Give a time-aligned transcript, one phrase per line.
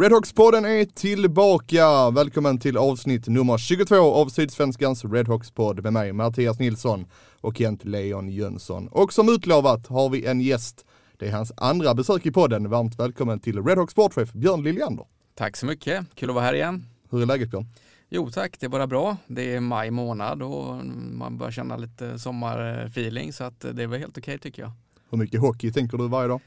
[0.00, 2.10] Redhawks-podden är tillbaka!
[2.10, 7.06] Välkommen till avsnitt nummer 22 av Sydsvenskans Redhawks-podd med mig Mattias Nilsson
[7.40, 8.88] och Kent Leon Jönsson.
[8.88, 10.84] Och som utlovat har vi en gäst.
[11.18, 12.70] Det är hans andra besök i podden.
[12.70, 15.06] Varmt välkommen till Redhawks sportchef Björn Liljander.
[15.34, 16.84] Tack så mycket, kul att vara här igen.
[17.10, 17.66] Hur är läget Björn?
[18.08, 19.16] Jo tack, det är bara bra.
[19.26, 20.76] Det är maj månad och
[21.12, 24.72] man börjar känna lite sommarfeeling så att det är väl helt okej tycker jag.
[25.10, 26.40] Hur mycket hockey tänker du varje dag?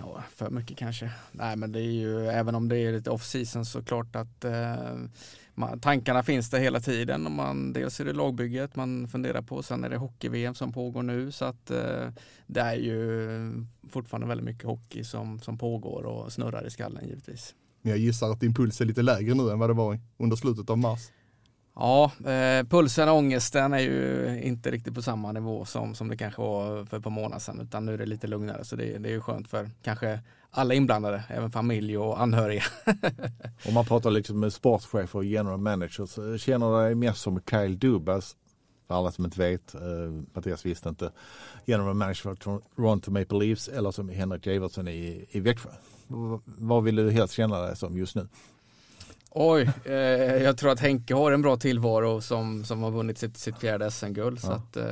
[0.00, 1.10] Ja, för mycket kanske.
[1.32, 4.44] Nej men det är ju, även om det är lite off season så klart att
[4.44, 4.94] eh,
[5.54, 7.26] man, tankarna finns där hela tiden.
[7.26, 11.02] Och man, dels är det lagbygget man funderar på, sen är det hockey-VM som pågår
[11.02, 12.08] nu så att eh,
[12.46, 17.54] det är ju fortfarande väldigt mycket hockey som, som pågår och snurrar i skallen givetvis.
[17.82, 20.36] Men jag gissar att din puls är lite lägre nu än vad det var under
[20.36, 21.10] slutet av mars.
[21.80, 26.16] Ja, eh, pulsen och ångesten är ju inte riktigt på samma nivå som, som det
[26.16, 28.98] kanske var för ett par månader sedan utan nu är det lite lugnare så det,
[28.98, 30.20] det är ju skönt för kanske
[30.50, 32.62] alla inblandade, även familj och anhöriga.
[33.68, 37.40] Om man pratar liksom med sportchefer och general managers, eh, känner du dig mest som
[37.50, 38.36] Kyle Dubas?
[38.88, 39.80] För alla som inte vet, eh,
[40.32, 41.10] Mattias visste inte,
[41.66, 45.70] general manager för Toronto Maple Leafs eller som Henrik Evertsson i, i Växjö.
[46.08, 48.28] V- Vad vill du helst känna dig som just nu?
[49.32, 49.92] Oj, eh,
[50.42, 53.90] jag tror att Henke har en bra tillvaro som, som har vunnit sitt, sitt fjärde
[53.90, 54.40] SM-guld.
[54.40, 54.54] Så Ja.
[54.54, 54.84] att, eh,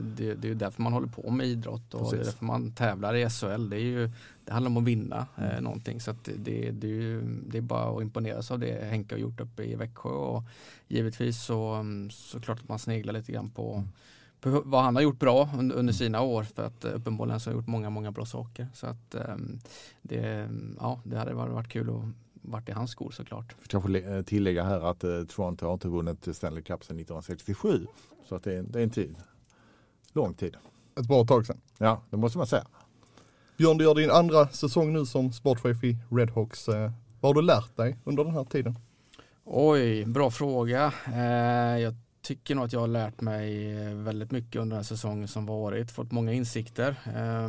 [0.00, 2.32] det, det är ju därför man håller på med idrott och det är Precis.
[2.32, 3.70] därför man tävlar i SHL.
[3.70, 4.10] Det, är ju,
[4.44, 6.00] det handlar om att vinna eh, någonting.
[6.00, 9.40] Så det, det, är ju, det är bara att imponeras av det Henke har gjort
[9.40, 10.08] uppe i Växjö.
[10.08, 10.44] Och
[10.88, 13.84] givetvis så, mm, så klart att man sneglar lite grann på,
[14.44, 16.42] hur- vad han har gjort bra under, under sina år.
[16.44, 18.68] För att eh, uppenbarligen så har han gjort många, många bra saker.
[18.74, 19.58] Så att ehm,
[20.02, 20.48] det,
[20.80, 22.04] ja, det hade varit kul att
[22.50, 23.54] varit i hans skor såklart.
[23.72, 27.86] Jag får eh, tillägga här att eh, Toronto har inte vunnit Stanley Cup sedan 1967.
[28.28, 29.16] Så att det, är, det är en tid.
[30.12, 30.56] Lång tid.
[31.00, 31.60] Ett bra tag sedan.
[31.78, 32.66] Ja, det måste man säga.
[33.56, 36.68] Björn, du gör din andra säsong nu som sportchef i Redhawks.
[36.68, 36.90] Eh,
[37.20, 38.78] Vad har du lärt dig under den här tiden?
[39.44, 40.92] Oj, bra fråga.
[41.06, 44.88] Eh, jag tycker nog att jag har lärt mig eh, väldigt mycket under den här
[44.88, 45.90] säsongen som varit.
[45.90, 46.90] Fått många insikter.
[47.06, 47.48] Eh,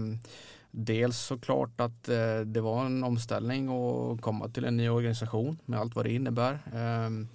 [0.72, 5.80] dels såklart att eh, det var en omställning att komma till en ny organisation med
[5.80, 6.60] allt vad det innebär.
[6.74, 7.28] Ehm,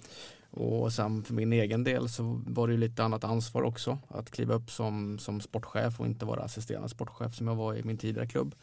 [0.51, 3.97] och sen för min egen del så var det ju lite annat ansvar också.
[4.07, 7.83] Att kliva upp som, som sportchef och inte vara assisterande sportchef som jag var i
[7.83, 8.55] min tidigare klubb.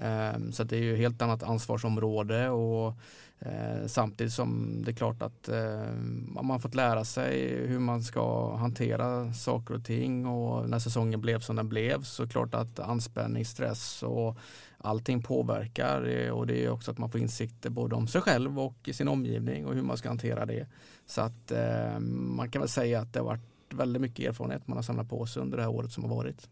[0.00, 2.94] Ehm, så det är ju helt annat ansvarsområde och
[3.38, 5.92] eh, samtidigt som det är klart att eh,
[6.28, 11.20] man har fått lära sig hur man ska hantera saker och ting och när säsongen
[11.20, 14.36] blev som den blev så klart att anspänning, stress och
[14.78, 18.60] allting påverkar eh, och det är också att man får insikter både om sig själv
[18.60, 20.66] och i sin omgivning och hur man ska hantera det.
[21.06, 24.78] Så att ehm, man kan väl säga att det har varit väldigt mycket erfarenhet man
[24.78, 26.48] har samlat på sig under det här året som har varit.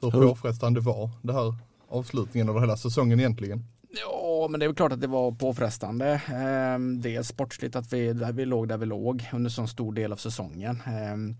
[0.00, 1.54] Hur- påfrestande var det här
[1.88, 3.64] avslutningen av hela säsongen egentligen?
[3.90, 6.22] Ja, men det är väl klart att det var påfrestande.
[6.26, 10.12] Ehm, dels sportsligt att vi, där vi låg där vi låg under så stor del
[10.12, 10.82] av säsongen.
[10.86, 11.36] Ehm,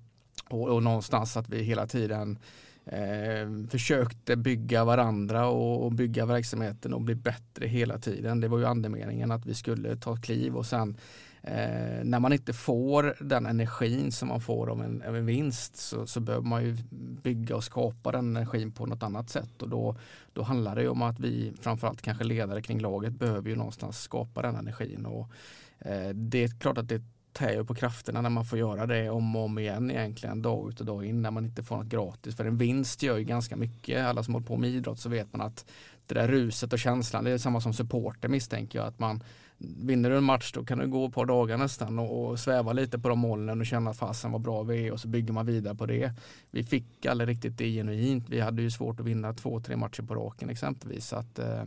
[0.49, 2.39] och, och någonstans att vi hela tiden
[2.87, 8.41] eh, försökte bygga varandra och, och bygga verksamheten och bli bättre hela tiden.
[8.41, 10.97] Det var ju andemeningen att vi skulle ta kliv och sen
[11.43, 15.77] eh, när man inte får den energin som man får av en, av en vinst
[15.77, 16.77] så, så behöver man ju
[17.23, 19.97] bygga och skapa den energin på något annat sätt och då,
[20.33, 24.03] då handlar det ju om att vi framförallt kanske ledare kring laget behöver ju någonstans
[24.03, 25.31] skapa den energin och
[25.79, 29.11] eh, det är klart att det tär ju på krafterna när man får göra det
[29.11, 31.87] om och om igen egentligen dag ut och dag in när man inte får något
[31.87, 32.37] gratis.
[32.37, 34.07] För en vinst gör ju ganska mycket.
[34.07, 35.67] Alla som håller på med idrott så vet man att
[36.07, 38.89] det där ruset och känslan, det är samma som supporter misstänker jag.
[38.89, 39.23] Att man
[39.59, 42.73] vinner du en match då kan du gå ett par dagar nästan och, och sväva
[42.73, 45.33] lite på de molnen och känna att fasen vad bra vi är och så bygger
[45.33, 46.13] man vidare på det.
[46.51, 48.29] Vi fick aldrig riktigt det genuint.
[48.29, 51.07] Vi hade ju svårt att vinna två, tre matcher på raken exempelvis.
[51.07, 51.65] Så att, eh,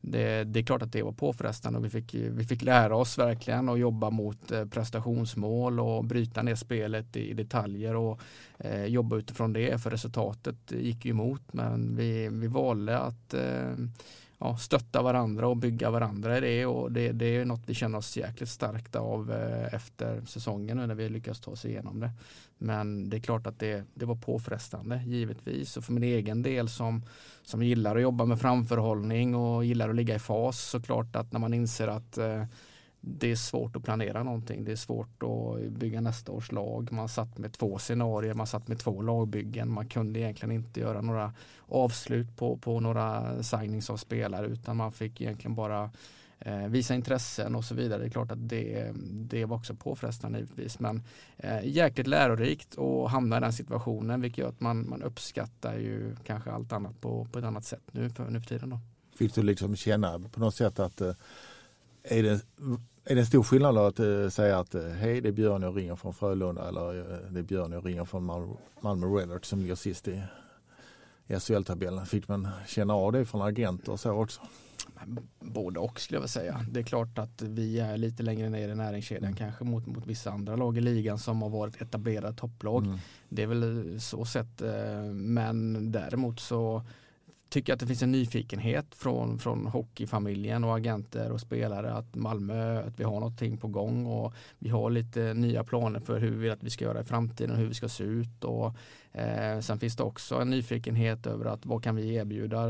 [0.00, 3.18] det, det är klart att det var påfrestande och vi fick, vi fick lära oss
[3.18, 8.20] verkligen att jobba mot eh, prestationsmål och bryta ner spelet i, i detaljer och
[8.58, 13.72] eh, jobba utifrån det för resultatet gick ju emot men vi, vi valde att, eh,
[14.38, 17.98] ja, stötta varandra och bygga varandra i det och det, det är något vi känner
[17.98, 22.10] oss jäkligt starkt av eh, efter säsongen nu när vi lyckas ta oss igenom det.
[22.58, 26.68] Men det är klart att det, det var påfrestande givetvis och för min egen del
[26.68, 27.02] som,
[27.42, 31.32] som gillar att jobba med framförhållning och gillar att ligga i fas så klart att
[31.32, 32.44] när man inser att eh,
[33.06, 34.64] det är svårt att planera någonting.
[34.64, 36.92] Det är svårt att bygga nästa års lag.
[36.92, 39.72] Man satt med två scenarier, man satt med två lagbyggen.
[39.72, 41.32] Man kunde egentligen inte göra några
[41.68, 45.90] avslut på, på några signings av spelare utan man fick egentligen bara
[46.38, 47.98] eh, visa intressen och så vidare.
[47.98, 50.78] Det är klart att det, det var också påfrestande givetvis.
[50.78, 51.02] Men
[51.36, 56.16] eh, jäkligt lärorikt att hamna i den situationen vilket gör att man, man uppskattar ju
[56.24, 58.70] kanske allt annat på, på ett annat sätt nu för, nu för tiden.
[58.70, 58.78] Då.
[59.16, 61.14] Fick du liksom känna på något sätt att eh,
[62.02, 62.40] är det,
[63.04, 65.76] är det en stor skillnad att eh, säga att eh, hej det är Björn jag
[65.76, 69.60] ringer från Frölunda eller eh, det är Björn jag ringer från Malmö, Malmö Redhawks som
[69.60, 70.22] ligger sist i,
[71.26, 72.06] i SHL-tabellen.
[72.06, 74.40] Fick man känna av det från agenter och så också?
[75.40, 76.66] Både och skulle jag vilja säga.
[76.70, 79.36] Det är klart att vi är lite längre ner i näringskedjan mm.
[79.36, 82.84] kanske mot, mot vissa andra lag i ligan som har varit etablerade topplag.
[82.84, 82.98] Mm.
[83.28, 84.62] Det är väl så sett.
[85.12, 86.82] Men däremot så
[87.54, 92.80] tycker att det finns en nyfikenhet från, från hockeyfamiljen och agenter och spelare att Malmö,
[92.80, 96.36] att vi har någonting på gång och vi har lite nya planer för hur vi
[96.36, 98.44] vill att vi ska göra i framtiden och hur vi ska se ut.
[98.44, 98.76] Och,
[99.12, 102.60] eh, sen finns det också en nyfikenhet över att vad kan vi erbjuda,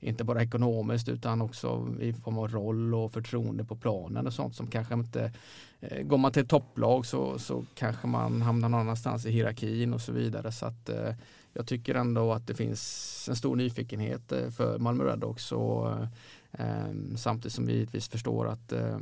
[0.00, 4.54] inte bara ekonomiskt utan också i form av roll och förtroende på planen och sånt
[4.54, 5.32] som kanske inte
[5.80, 9.94] eh, Går man till ett topplag så, så kanske man hamnar någon annanstans i hierarkin
[9.94, 10.52] och så vidare.
[10.52, 11.14] Så att eh,
[11.58, 16.08] jag tycker ändå att det finns en stor nyfikenhet eh, för Malmö Redhawks och eh,
[16.52, 18.98] ehm, samtidigt som vi givetvis förstår att eh,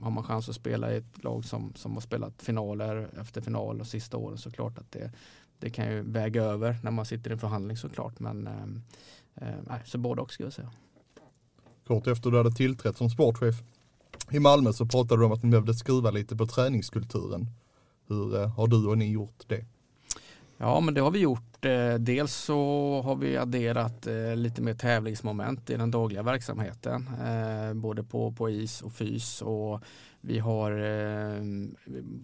[0.00, 3.80] har man chans att spela i ett lag som, som har spelat finaler efter final
[3.80, 5.12] och sista åren så klart att det,
[5.58, 8.46] det kan ju väga över när man sitter i en förhandling såklart men
[9.34, 10.70] eh, så både och skulle jag säga.
[11.86, 13.62] Kort efter du hade tillträtt som sportchef
[14.30, 17.46] i Malmö så pratade du om att ni behövde skruva lite på träningskulturen.
[18.06, 19.64] Hur eh, har du och ni gjort det?
[20.58, 21.64] Ja, men det har vi gjort.
[21.64, 27.74] Eh, dels så har vi adderat eh, lite mer tävlingsmoment i den dagliga verksamheten, eh,
[27.74, 29.42] både på, på is och fys.
[29.42, 29.80] Och
[30.20, 30.70] vi har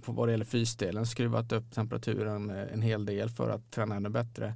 [0.00, 4.09] på vad det gäller fysdelen skruvat upp temperaturen en hel del för att träna ännu
[4.09, 4.55] bättre.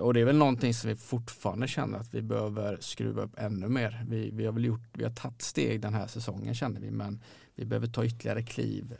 [0.00, 3.68] Och det är väl någonting som vi fortfarande känner att vi behöver skruva upp ännu
[3.68, 4.04] mer.
[4.08, 7.20] Vi, vi har väl gjort, vi har tagit steg den här säsongen känner vi, men
[7.54, 8.94] vi behöver ta ytterligare kliv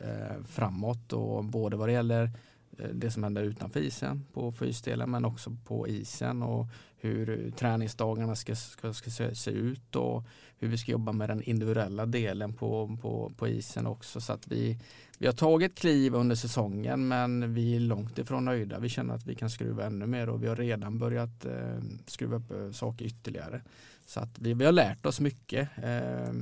[0.47, 2.31] framåt och både vad det gäller
[2.77, 6.67] Eh, det som händer utanför isen på fysdelen men också på isen och
[6.97, 10.23] hur träningsdagarna ska, ska, ska se, se, ut och
[10.57, 14.21] hur vi ska jobba med den individuella delen på, på, på isen också.
[14.21, 14.79] Så att vi,
[15.17, 18.79] vi har tagit kliv under säsongen men vi är långt ifrån nöjda.
[18.79, 22.35] Vi känner att vi kan skruva ännu mer och vi har redan börjat eh, skruva
[22.35, 23.61] upp eh, saker ytterligare.
[24.05, 25.69] Så att vi, vi har lärt oss mycket.
[25.83, 26.33] Eh,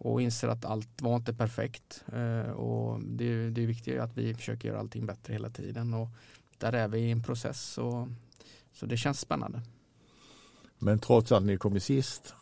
[0.00, 2.04] och inser att allt var inte perfekt.
[2.12, 6.08] Eh, och det, det är viktigt att vi försöker göra allting bättre hela tiden och
[6.58, 8.08] där är vi i en process och,
[8.72, 9.60] så det känns spännande.
[10.78, 12.34] Men trots att ni kom sist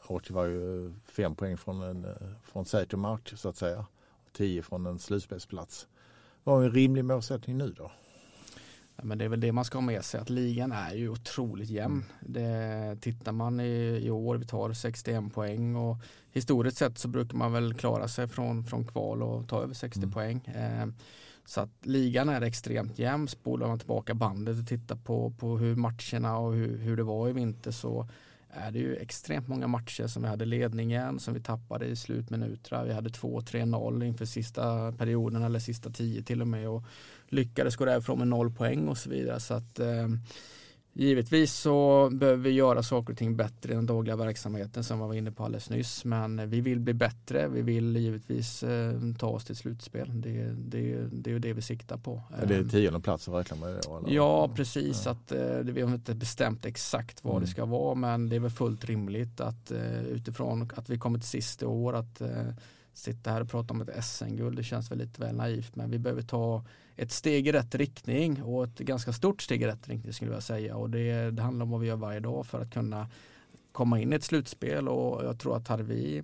[0.00, 2.06] och det var ju fem poäng från en
[2.42, 3.86] från säker mark så att säga.
[4.32, 5.86] Tio från en slutspelsplats.
[6.44, 7.92] Vad är en rimlig målsättning nu då?
[8.96, 11.70] Men det är väl det man ska ha med sig att ligan är ju otroligt
[11.70, 12.04] jämn.
[12.20, 12.32] Mm.
[12.32, 15.96] Det, tittar man i, i år, vi tar 61 poäng och
[16.30, 19.98] historiskt sett så brukar man väl klara sig från, från kval och ta över 60
[19.98, 20.12] mm.
[20.12, 20.40] poäng.
[20.46, 20.86] Eh,
[21.44, 23.28] så att ligan är extremt jämn.
[23.28, 27.28] Spolar man tillbaka bandet och tittar på, på hur matcherna och hur, hur det var
[27.28, 28.08] i vinter så
[28.52, 32.84] är det ju extremt många matcher som vi hade ledningen som vi tappade i slutminuterna.
[32.84, 36.84] Vi hade 2-3-0 inför sista perioden eller sista tio till och med och
[37.28, 39.40] lyckades gå därifrån med noll poäng och så vidare.
[39.40, 40.08] Så att eh,
[40.94, 45.06] Givetvis så behöver vi göra saker och ting bättre i den dagliga verksamheten som vi
[45.06, 46.04] var inne på alldeles nyss.
[46.04, 47.48] Men vi vill bli bättre.
[47.48, 50.20] Vi vill givetvis eh, ta oss till slutspel.
[50.20, 52.22] Det, det, det är det vi siktar på.
[52.38, 53.68] Är det tionde plats att räkna med?
[53.70, 54.14] Eller?
[54.14, 55.02] Ja, precis.
[55.04, 55.10] Ja.
[55.10, 57.44] Att, eh, vi har inte bestämt exakt vad mm.
[57.44, 61.18] det ska vara men det är väl fullt rimligt att eh, utifrån att vi kommer
[61.18, 62.48] till sist i år att eh,
[62.92, 64.56] sitta här och prata om ett SM-guld.
[64.56, 66.64] Det känns väl lite väl naivt men vi behöver ta
[66.96, 70.42] ett steg i rätt riktning och ett ganska stort steg i rätt riktning skulle jag
[70.42, 70.76] säga.
[70.76, 73.08] Och det, det handlar om vad vi gör varje dag för att kunna
[73.72, 76.22] komma in i ett slutspel och jag tror att hade vi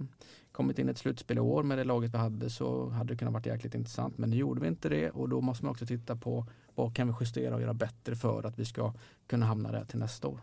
[0.53, 3.19] kommit in i ett slutspel i år med det laget vi hade så hade det
[3.19, 4.19] kunnat varit jäkligt intressant.
[4.19, 7.09] Men nu gjorde vi inte det och då måste man också titta på vad kan
[7.09, 8.95] vi justera och göra bättre för att vi ska
[9.27, 10.41] kunna hamna där till nästa år.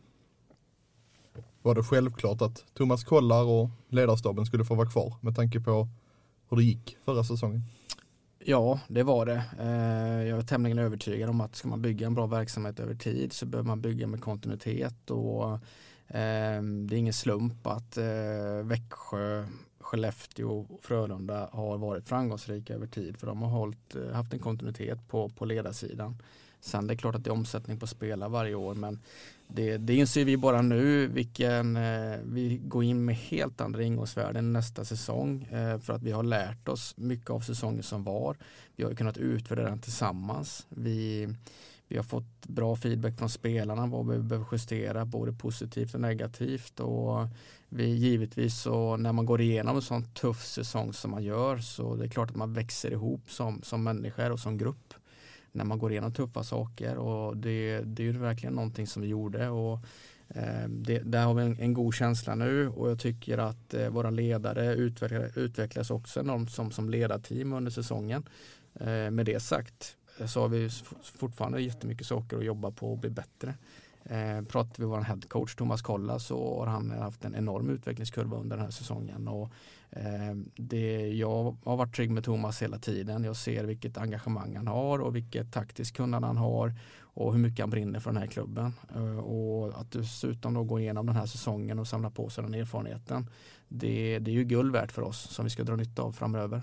[1.62, 5.88] Var det självklart att Thomas Kollar och ledarstaben skulle få vara kvar med tanke på
[6.50, 7.62] hur det gick förra säsongen?
[8.48, 9.44] Ja, det var det.
[9.60, 13.34] Eh, jag är tämligen övertygad om att ska man bygga en bra verksamhet över tid
[13.34, 15.54] så behöver man bygga med kontinuitet och
[16.08, 19.46] eh, Det är ingen slump att eh, Växjö,
[19.80, 25.08] Skellefteå och Frölunda har varit framgångsrika över tid för de har hållit, haft en kontinuitet
[25.08, 26.18] på, på ledarsidan.
[26.60, 29.00] Sen det är klart att det är omsättning på spelare varje år men
[29.48, 34.54] det, det inser vi bara nu vilken, eh, vi går in med helt andra ingångsvärden
[34.54, 38.38] nästa säsong eh, för att vi har lärt oss mycket av säsongen som var.
[38.76, 40.68] Vi har ju kunnat utvärdera den tillsammans.
[40.70, 41.28] Vi,
[41.88, 46.80] vi har fått bra feedback från spelarna vad vi behöver justera både positivt och negativt
[46.80, 47.28] och
[47.70, 51.96] vi givetvis så när man går igenom en sån tuff säsong som man gör så
[51.96, 54.94] det är klart att man växer ihop som, som människor och som grupp
[55.56, 59.08] när man går igenom tuffa saker och det, det är ju verkligen någonting som vi
[59.08, 59.80] gjorde och
[60.30, 63.90] eh, det, där har vi en, en god känsla nu och jag tycker att eh,
[63.90, 68.30] våra ledare utvecklas, utvecklas också enormt som, som ledarteam under säsongen.
[68.80, 70.70] Eh, med det sagt eh, så har vi
[71.20, 73.56] fortfarande jättemycket saker att jobba på och bli bättre.
[74.04, 78.38] Eh, pratar vi med vår headcoach Thomas Kolla så har han haft en enorm utvecklingskurva
[78.38, 79.52] under den här säsongen och
[79.92, 83.24] Ehm, det, jag har varit trygg med Thomas hela tiden.
[83.24, 87.60] Jag ser vilket engagemang han har och vilket taktiskt kunnande han har och hur mycket
[87.60, 88.74] han brinner för den här klubben.
[88.96, 92.54] Ehm, och att dessutom då gå igenom den här säsongen och samla på sig den
[92.54, 93.30] erfarenheten.
[93.68, 96.62] Det, det är ju guld värt för oss som vi ska dra nytta av framöver.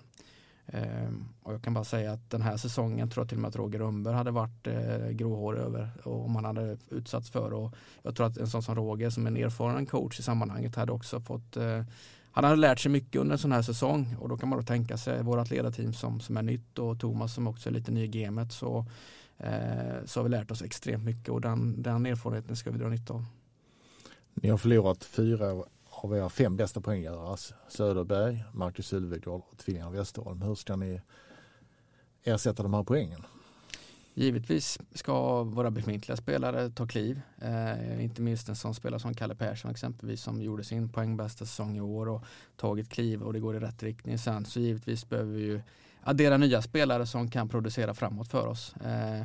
[0.66, 3.48] Ehm, och jag kan bara säga att den här säsongen tror jag till och med
[3.48, 8.16] att Roger Rönnberg hade varit eh, gråhårig över om han hade utsatts för och jag
[8.16, 11.56] tror att en sån som Roger som en erfaren coach i sammanhanget hade också fått
[11.56, 11.82] eh,
[12.32, 14.64] han hade lärt sig mycket under en sån här säsong och då kan man då
[14.64, 18.04] tänka sig vårat ledarteam som, som är nytt och Thomas som också är lite ny
[18.04, 18.86] i gamet så,
[19.38, 22.88] eh, så har vi lärt oss extremt mycket och den, den erfarenheten ska vi dra
[22.88, 23.24] nytta av.
[24.34, 27.36] Ni har förlorat fyra av era fem bästa poänggörare.
[27.68, 30.42] Söderberg, Marcus Sylvegård och tvillingarna Westerholm.
[30.42, 31.00] Hur ska ni
[32.22, 33.22] ersätta de här poängen?
[34.14, 37.20] Givetvis ska våra befintliga spelare ta kliv.
[37.40, 41.76] Eh, inte minst en sån spelare som Kalle Persson exempelvis som gjorde sin poängbästa säsong
[41.76, 42.24] i år och
[42.56, 44.18] tagit kliv och det går i rätt riktning.
[44.18, 45.60] Sen så givetvis behöver vi ju
[46.02, 48.74] addera nya spelare som kan producera framåt för oss.
[48.76, 49.20] Eh,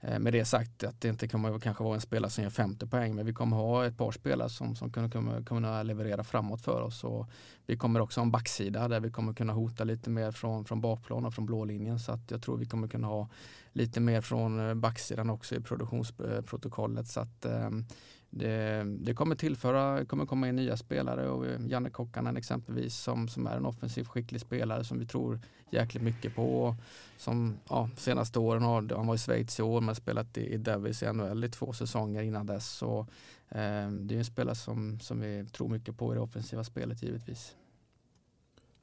[0.00, 2.50] eh, med det sagt att det inte kommer att kanske vara en spelare som gör
[2.50, 6.24] 50 poäng men vi kommer ha ett par spelare som, som kommer, kommer kunna leverera
[6.24, 7.04] framåt för oss.
[7.04, 7.26] Och
[7.66, 10.80] vi kommer också ha en backsida där vi kommer kunna hota lite mer från, från
[10.80, 13.28] bakplan och från blålinjen så att jag tror vi kommer kunna ha
[13.72, 17.06] lite mer från eh, backsidan också i produktionsprotokollet.
[17.06, 17.84] Eh, Så att ehm,
[18.30, 23.28] det, det kommer tillföra, kommer komma in nya spelare och eh, Janne Kokkanen exempelvis som,
[23.28, 26.76] som är en offensiv skicklig spelare som vi tror jäkligt mycket på.
[27.16, 30.56] Som ja, senaste åren har, han var i Schweiz i år men spelat i, i
[30.56, 32.68] Davis i NHL i två säsonger innan dess.
[32.68, 33.00] Så,
[33.48, 37.02] eh, det är en spelare som, som vi tror mycket på i det offensiva spelet
[37.02, 37.54] givetvis.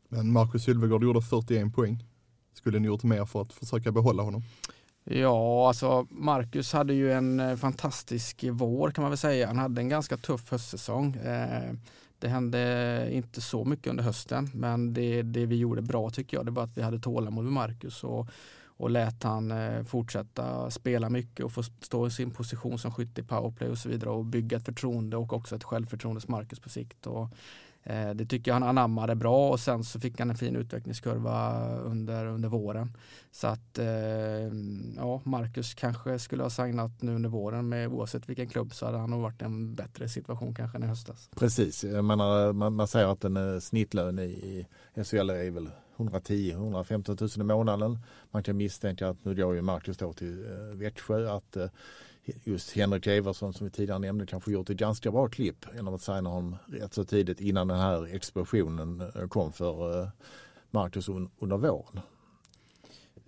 [0.10, 2.04] Men Marcus Sylvegård gjorde 41 poäng.
[2.54, 4.44] Skulle ni gjort mer för att försöka behålla honom?
[5.10, 9.48] Ja, alltså Marcus hade ju en eh, fantastisk vår kan man väl säga.
[9.48, 11.16] Han hade en ganska tuff höstsäsong.
[11.16, 11.74] Eh,
[12.20, 16.46] det hände inte så mycket under hösten, men det, det vi gjorde bra tycker jag,
[16.46, 18.28] det var att vi hade tålamod med Marcus och,
[18.66, 23.20] och lät han eh, fortsätta spela mycket och få stå i sin position som skytt
[23.20, 26.60] i powerplay och så vidare och bygga ett förtroende och också ett självförtroende hos Marcus
[26.60, 27.08] på sikt.
[27.08, 27.30] Och,
[27.90, 31.68] Eh, det tycker jag han anammade bra och sen så fick han en fin utvecklingskurva
[31.76, 32.98] under, under våren.
[33.32, 33.88] Så att eh,
[34.98, 38.98] ja, Marcus kanske skulle ha signat nu under våren med oavsett vilken klubb så hade
[38.98, 41.30] han nog varit i en bättre situation kanske än i höstas.
[41.36, 45.70] Precis, jag menar, man, man säger att en eh, snittlön i, i SHL är väl
[45.98, 48.00] 110-115 000 i månaden.
[48.32, 51.58] Man kan misstänka att nu går ju Marcus då till Växjö att
[52.44, 56.02] just Henrik Everson som vi tidigare nämnde kanske gjort ett ganska bra klipp genom att
[56.02, 60.10] signa honom rätt så tidigt innan den här explosionen eh, kom för eh,
[60.72, 62.00] Marcus un, under våren.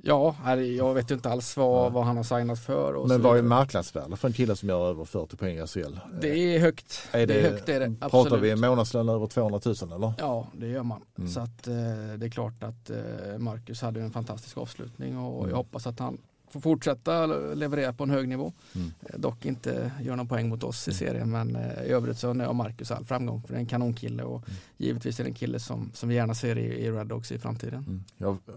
[0.02, 0.36] Ja,
[0.78, 3.08] jag vet ju inte alls vad, vad han har signat för.
[3.08, 3.42] Men vad är vidare.
[3.50, 6.00] marknadsvärdet för en kille som gör över 40 poäng i SHL?
[6.22, 7.08] Det är högt.
[7.12, 7.96] Är det, är högt, det är det.
[8.00, 8.44] Pratar Absolut.
[8.44, 10.14] vi en månadslön över 200 000 eller?
[10.18, 11.02] Ja, det gör man.
[11.18, 11.30] Mm.
[11.30, 11.74] Så att eh,
[12.18, 12.92] det är klart att
[13.38, 15.50] Marcus hade en fantastisk avslutning och Mm.
[15.50, 16.18] jag hoppas att han
[16.50, 18.54] får fortsätta leverera på en hög nivå.
[18.76, 18.92] Mm.
[19.02, 22.28] Eh, Dock inte göra någon poäng mot oss i serien men eh, i övrigt så
[22.30, 24.58] önskar jag Marcus all framgång för det är en kanonkille och Mm.
[24.78, 27.40] givetvis är det en kille som, som vi gärna ser i, i Red Dogs i
[27.40, 27.86] framtiden.
[27.88, 28.04] Mm.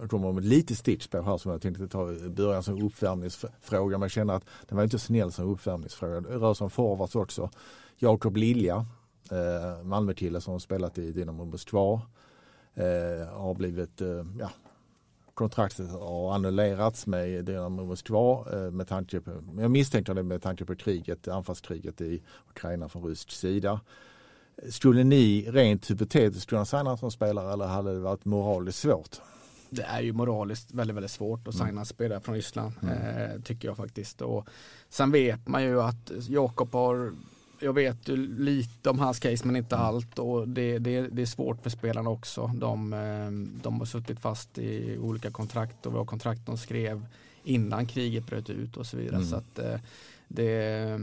[0.00, 3.98] Jag kommer med lite stitch på här som jag tänkte ta i början som uppvärmningsfråga
[3.98, 6.20] men jag känner att den var inte snäll som uppvärmningsfråga.
[6.20, 7.50] Det rör sig om forwards också.
[7.98, 8.86] Jakob Lilja,
[9.30, 12.02] eh, Malmökille som har spelat i Dynamo Moskva.
[12.74, 14.08] Eh, har blivit, eh,
[14.38, 14.50] ja,
[15.34, 20.64] kontraktet har annullerats med Dynamo Moskva eh, med tanke på, jag misstänker det med tanke
[20.64, 23.80] på kriget, anfallskriget i Ukraina från rysk sida.
[24.70, 29.20] Skulle ni rent hypotetiskt kunna signa som spelare eller hade det varit moraliskt svårt?
[29.70, 31.66] Det är ju moraliskt väldigt, väldigt svårt att Mm.
[31.66, 32.94] signa spelare från Ryssland, Mm.
[32.98, 34.22] eh, tycker jag faktiskt.
[34.22, 34.46] Och
[34.88, 37.12] sen vet man ju att Jakob har
[37.62, 41.26] jag vet ju lite om hans case men inte allt och det, det, det är
[41.26, 42.46] svårt för spelarna också.
[42.54, 47.06] De, eh, de har suttit fast i olika kontrakt och har kontrakt de skrev
[47.44, 49.16] innan kriget bröt ut och så vidare.
[49.16, 49.28] Mm.
[49.28, 49.80] Så att, eh,
[50.28, 50.98] det,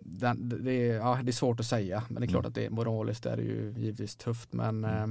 [0.00, 2.48] det, det, ja, det är svårt att säga men det är klart Mm.
[2.48, 5.06] att det moraliskt är det ju givetvis tufft men eh,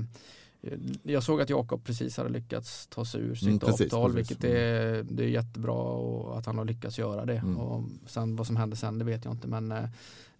[1.03, 4.31] jag såg att Jakob precis hade lyckats ta sig ur sitt Mm, precis, avtal precis.
[4.31, 7.37] vilket är, det är jättebra och att han har lyckats göra det.
[7.37, 7.57] Mm.
[7.57, 9.83] Och sen vad som händer sen det vet jag inte men eh,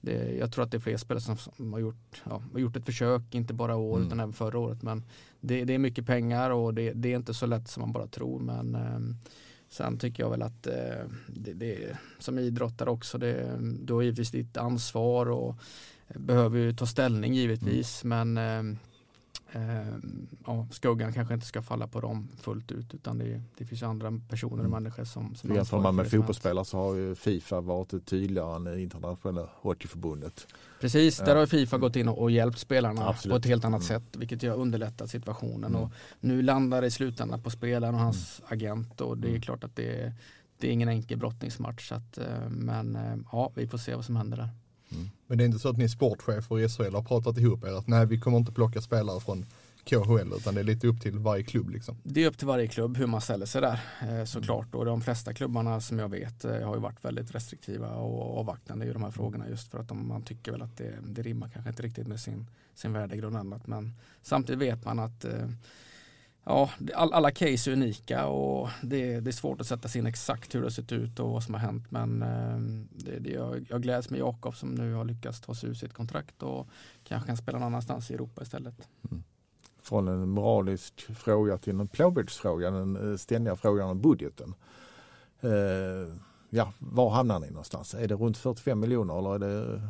[0.02, 2.76] det, jag tror att det är fler spelare som, som har, gjort, ja, har gjort
[2.76, 4.08] ett försök, inte bara i år Mm.
[4.08, 4.82] utan även förra året.
[4.84, 5.06] Men
[5.40, 8.08] det, det är mycket pengar och det, det är inte så lätt som man bara
[8.08, 8.40] tror.
[8.40, 9.00] Men eh,
[9.70, 14.58] sen tycker jag väl att eh, det, som idrottare också, det, du har givetvis ditt
[14.58, 15.56] ansvar och
[16.16, 18.04] behöver ju ta ställning givetvis.
[18.04, 18.78] Men eh,
[19.52, 19.88] eh,
[20.46, 23.86] ja, skuggan kanske inte ska falla på dem fullt ut utan det, det finns ju
[23.86, 24.72] andra personer och Mm.
[24.84, 29.50] människor som, som Jämför man med fotbollsspelare så har ju Fifa varit tydligare än internationella
[29.56, 30.48] hockeyförbundet.
[30.82, 31.40] Precis, där Ja.
[31.40, 33.34] har Fifa gått in och, och hjälpt spelarna Absolut.
[33.34, 34.02] på ett helt annat Mm.
[34.02, 35.72] sätt vilket ju har underlättat situationen.
[35.72, 35.82] Mm.
[35.82, 39.42] Och nu landar det i slutändan på spelaren och hans agent och det är Mm.
[39.42, 40.14] klart att det är,
[40.58, 41.88] det är ingen enkel brottningsmatch.
[41.90, 44.50] Så att, eh, men eh, ja, vi får se vad som händer där.
[45.28, 47.88] Men det är inte så att ni sportchefer i SHL har pratat ihop er att
[47.88, 49.46] nej vi kommer inte plocka spelare från
[49.84, 51.98] KHL utan det är lite upp till varje klubb liksom.
[52.04, 54.76] Det är upp till varje klubb hur man ställer sig där eh, såklart.
[54.76, 58.86] Och de flesta klubbarna som jag vet eh, har ju varit väldigt restriktiva och avvaktande
[58.86, 61.50] i de här frågorna just för att de, man tycker väl att det, det rimmar
[61.50, 63.68] kanske inte riktigt med sin, sin värdegrund och annat.
[63.68, 65.50] Men samtidigt vet man att eh,
[66.48, 70.08] ja, all, alla case är unika och det, det är svårt att sätta sig in
[70.08, 71.92] exakt hur det har sett ut och vad som har hänt.
[71.92, 75.70] Men ehm, det, det, jag, jag gläds med Jakob som nu har lyckats ta sig
[75.70, 76.68] ur sitt kontrakt och
[77.04, 78.88] kanske kan spela någon annanstans i Europa istället.
[79.12, 79.24] Mm.
[79.82, 84.54] Från en moralisk fråga till en plånboksfråga, den eh, ständiga frågan om budgeten.
[85.42, 86.16] Eh,
[86.50, 87.94] ja, var hamnar ni någonstans?
[87.94, 89.82] Är det runt 45 miljoner eller är det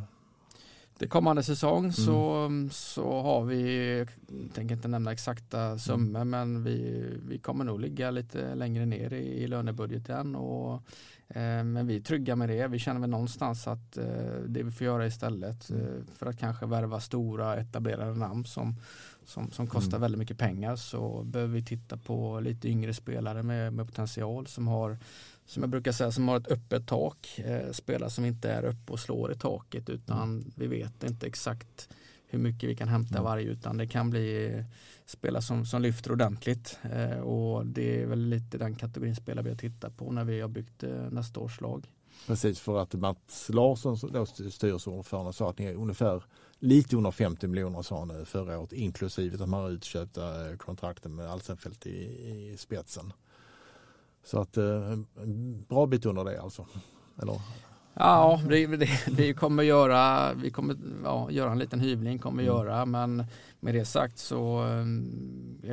[1.00, 4.08] det kommande säsong så, så har vi, jag
[4.54, 9.44] tänker inte nämna exakta summor men vi, vi kommer nog ligga lite längre ner i,
[9.44, 10.74] i lönebudgeten och,
[11.28, 12.68] eh, men vi är trygga med det.
[12.68, 14.06] Vi känner väl någonstans att eh,
[14.48, 15.78] det vi får göra istället eh,
[16.14, 18.76] för att kanske värva stora etablerade namn som,
[19.26, 23.74] som, som kostar väldigt mycket pengar så behöver vi titta på lite yngre spelare med,
[23.74, 24.98] med potential som har
[25.48, 27.40] som jag brukar säga, som har ett öppet tak.
[27.40, 31.90] Eh, spelare som inte är uppe och slår i taket utan vi vet inte exakt
[32.30, 34.66] hur mycket vi kan hämta varje utan det kan bli eh,
[35.06, 39.50] spelare som, som lyfter ordentligt eh, och det är väl lite den kategorin spelare vi
[39.50, 41.88] har tittat på när vi har byggt eh, nästa års lag.
[42.28, 46.24] precis för att Mats Larsson, då styrelseordförande, sa att ni är ungefär
[46.60, 51.16] lite under 50 miljoner sa han eh, förra året inklusive de här utköpta eh, kontrakten
[51.16, 53.14] med Alsenfelt i, i spetsen.
[54.28, 54.92] Så att eh,
[55.24, 56.66] en bra bit under det alltså.
[57.22, 57.42] Eller?
[57.94, 62.56] Ja, det, det, vi kommer göra, vi kommer ja, göra en liten hyvling, kommer Mm.
[62.56, 63.24] göra, men
[63.60, 64.86] med det sagt så eh,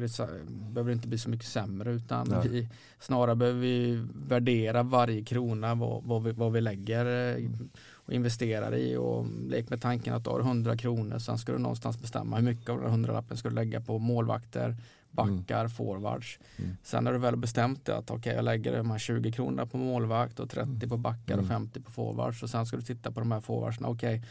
[0.01, 2.49] det så, behöver det inte bli så mycket sämre utan Nej.
[2.49, 7.51] vi, snarare behöver vi värdera varje krona vad, vad, vi, vad vi lägger eh,
[7.93, 11.59] och investerar i och lek med tanken att du har 100 kronor sen ska du
[11.59, 14.77] någonstans bestämma hur mycket av den 100 lappen ska du lägga på målvakter,
[15.15, 16.39] backar, forwards.
[16.59, 16.77] Mm.
[16.83, 20.41] Sen när du väl bestämt att okej jag lägger de här 20 kronorna på målvakt
[20.41, 21.49] och 30 på backar och Mm.
[21.49, 23.89] 50 på forwards och sen ska du titta på de här forwardsna.
[23.89, 24.23] Okej,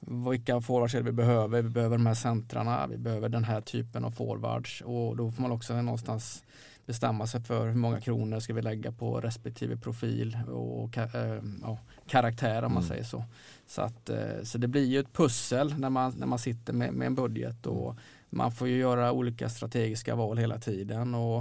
[0.00, 1.62] vilka forwards är det vi behöver?
[1.62, 5.42] Vi behöver de här centrarna, vi behöver den här typen av forwards och då får
[5.42, 6.44] man också någonstans
[6.86, 11.78] bestämma sig för hur många kronor ska vi lägga på respektive profil och eh, ja,
[12.06, 12.88] karaktär om man Mm.
[12.88, 13.24] säger så.
[13.66, 16.92] Så, att, eh, så det blir ju ett pussel när man, när man sitter med,
[16.94, 17.96] med en budget och
[18.30, 21.38] man får ju göra olika strategiska val hela tiden och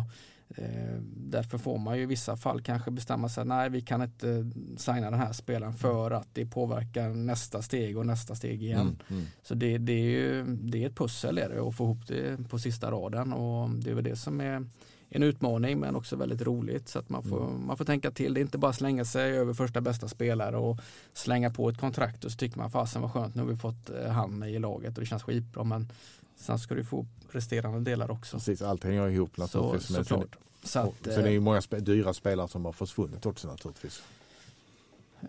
[0.55, 4.51] eh, därför får man ju i vissa fall kanske bestämma sig nej vi kan inte
[4.77, 8.79] signa den här spelaren för att det påverkar nästa steg och nästa steg igen.
[8.79, 9.25] Mm, mm.
[9.41, 12.49] Så det, det är ju det är ett pussel är det, att få ihop det
[12.49, 14.65] på sista raden och det är väl det som är
[15.09, 18.33] en utmaning men också väldigt roligt så att man får, man får tänka till.
[18.33, 20.79] Det är inte bara slänga sig över första bästa spelare och
[21.13, 23.89] slänga på ett kontrakt och så tycker man fasen vad skönt nu har vi fått
[23.89, 25.91] eh, han i laget och det känns skitbra men
[26.39, 28.37] sen ska du få resterande delar också.
[28.37, 29.95] Precis, allt hänger ihop Så, naturligtvis.
[29.95, 30.37] Sen, såklart.
[30.63, 33.25] Så och, att, sen är det ju eh, många spe, dyra spelare som har försvunnit
[33.25, 34.03] också naturligtvis.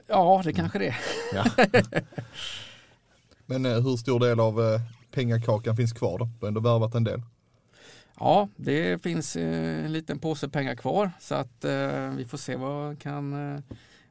[0.07, 0.97] ja det kanske det är.
[1.35, 1.45] Ja.
[3.47, 6.25] Men eh, hur stor del av eh, pengakakan finns kvar då?
[6.25, 7.23] Du har ändå värvat en del.
[8.19, 12.99] Ja, det finns en liten påse pengar kvar så att eh, vi får se vad
[12.99, 13.61] kan eh,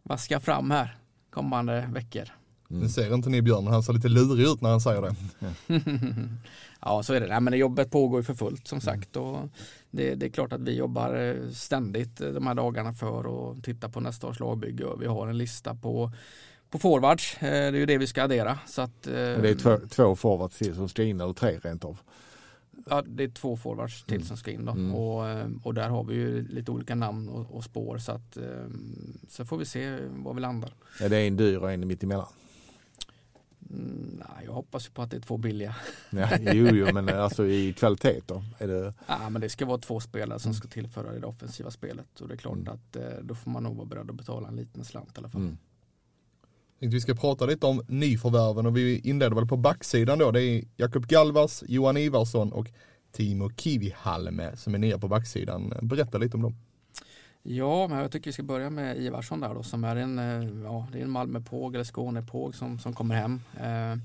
[0.03, 0.97] vaska fram här
[1.29, 2.38] kommande veckor.
[2.69, 2.82] Mm.
[2.84, 5.15] Nu ser inte ni Björn, men han ser lite lurig ut när han säger det.
[6.82, 7.27] ja, så är det.
[7.27, 9.38] Nej, men jobbet pågår ju för fullt som sagt och
[9.91, 13.89] det, det är klart att vi jobbar eh, ständigt de här dagarna för att titta
[13.89, 16.12] på nästa års lagbygge vi har en lista på
[16.69, 17.38] på forwards.
[17.39, 18.60] Eh, det är ju det vi ska addera.
[18.67, 21.86] Så att, eh, det är två, två forwards till som ska in eller tre rent
[21.86, 21.99] av.
[22.89, 24.27] Ja, det är två forwards till Mm.
[24.27, 24.71] som ska in då.
[24.71, 24.95] Mm.
[24.95, 25.25] Och,
[25.63, 28.38] och där har vi ju lite olika namn och, och spår så att
[29.29, 30.73] så får vi se var vi landar.
[30.99, 32.27] Ja, det är en dyr och en mitt emellan.
[33.71, 35.75] Mm, nej, jag hoppas ju på att det är två billiga.
[36.10, 38.43] Ja, jo, jo, men alltså i kvalitet då?
[38.58, 42.21] Är det, Ja, men det ska vara två spelare som ska tillföra det offensiva spelet
[42.21, 42.73] och det är klart Mm.
[42.73, 45.29] att eh, då får man nog vara beredd att betala en liten slant i alla
[45.29, 45.41] fall.
[45.41, 45.58] mm.
[46.82, 50.32] Vi ska prata lite om nyförvärven och vi inleder väl på backsidan då.
[50.32, 52.67] Det är Jakob Galvas, Johan Ivarsson och
[53.12, 55.73] Timo Kivihalme som är nya på backsidan.
[55.82, 56.55] Berätta lite om dem.
[57.43, 60.63] Ja, men jag tycker vi ska börja med Ivarsson där då som är en, eh,
[60.63, 63.41] ja, det är en Malmöpåg eller Skånepåg som, som kommer hem.
[63.60, 63.95] Eh,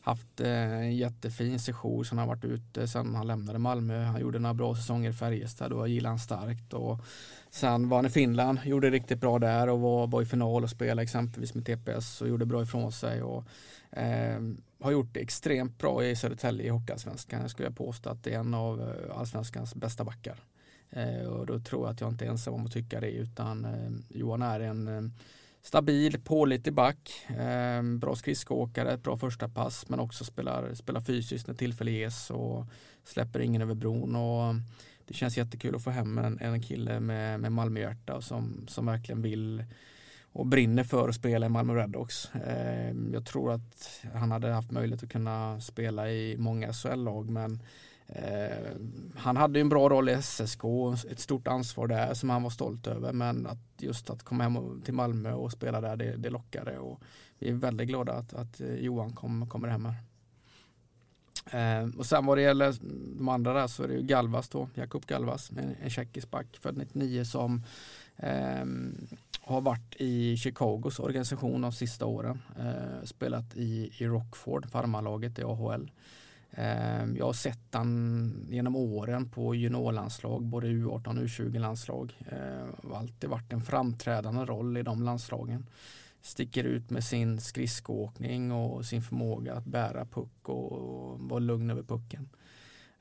[0.00, 4.04] haft eh, en jättefin session som har varit ute sen han lämnade Malmö.
[4.04, 6.72] Han gjorde några bra säsonger i Färjestad och jag gillar han starkt.
[6.72, 7.00] Och
[7.50, 10.70] sen var han i Finland, gjorde riktigt bra där och var, var i final och
[10.70, 13.22] spelade exempelvis med TPS och gjorde bra ifrån sig.
[13.22, 13.44] Och,
[13.90, 14.40] eh,
[14.80, 17.40] har gjort det extremt bra i Södertälje i Hockeyallsvenskan.
[17.40, 20.40] Jag skulle påstå att det är en av eh, allsvenskans bästa backar.
[20.96, 23.64] Eh, och då tror jag att jag inte är ensam om att tycka det utan
[23.64, 25.10] eh, Johan är en eh,
[25.62, 27.26] stabil, pålitlig back,
[28.00, 32.66] bra skridskoåkare, ett bra första pass men också spelar, spelar fysiskt när tillfälle ges och
[33.04, 34.16] släpper ingen över bron.
[34.16, 34.54] Och
[35.06, 39.22] det känns jättekul att få hem en, en kille med, med Malmöhjärta som, som verkligen
[39.22, 39.64] vill
[40.32, 42.30] och brinner för att spela i Malmö Redhawks.
[43.12, 47.62] Jag tror att han hade haft möjlighet att kunna spela i många SHL-lag men
[48.06, 48.72] Eh,
[49.16, 50.64] han hade ju en bra roll i SSK,
[51.10, 54.82] ett stort ansvar där som han var stolt över men att just att komma hem
[54.84, 57.00] till Malmö och spela där det, det lockade och
[57.38, 59.94] vi är väldigt glada att, att eh, Johan kom, kommer hem här.
[61.50, 62.74] Eh, och sen vad det gäller
[63.18, 66.46] de andra där så är det ju Galvas då, Jakub Galvas, en, en tjeckisk back
[66.60, 67.62] född 99 som
[68.16, 68.64] eh,
[69.40, 72.42] har varit i Chicagos organisation de sista åren.
[72.58, 75.90] Eh, spelat i, i Rockford, farmarlaget i AHL.
[76.56, 82.12] Ehm, jag har sett han genom åren på juniorlandslag, både U18 och U20-landslag.
[82.28, 85.66] Eh, har alltid varit en framträdande roll i de landslagen.
[86.22, 91.70] Sticker ut med sin skridskoåkning och sin förmåga att bära puck och, och vara lugn
[91.70, 92.28] över pucken.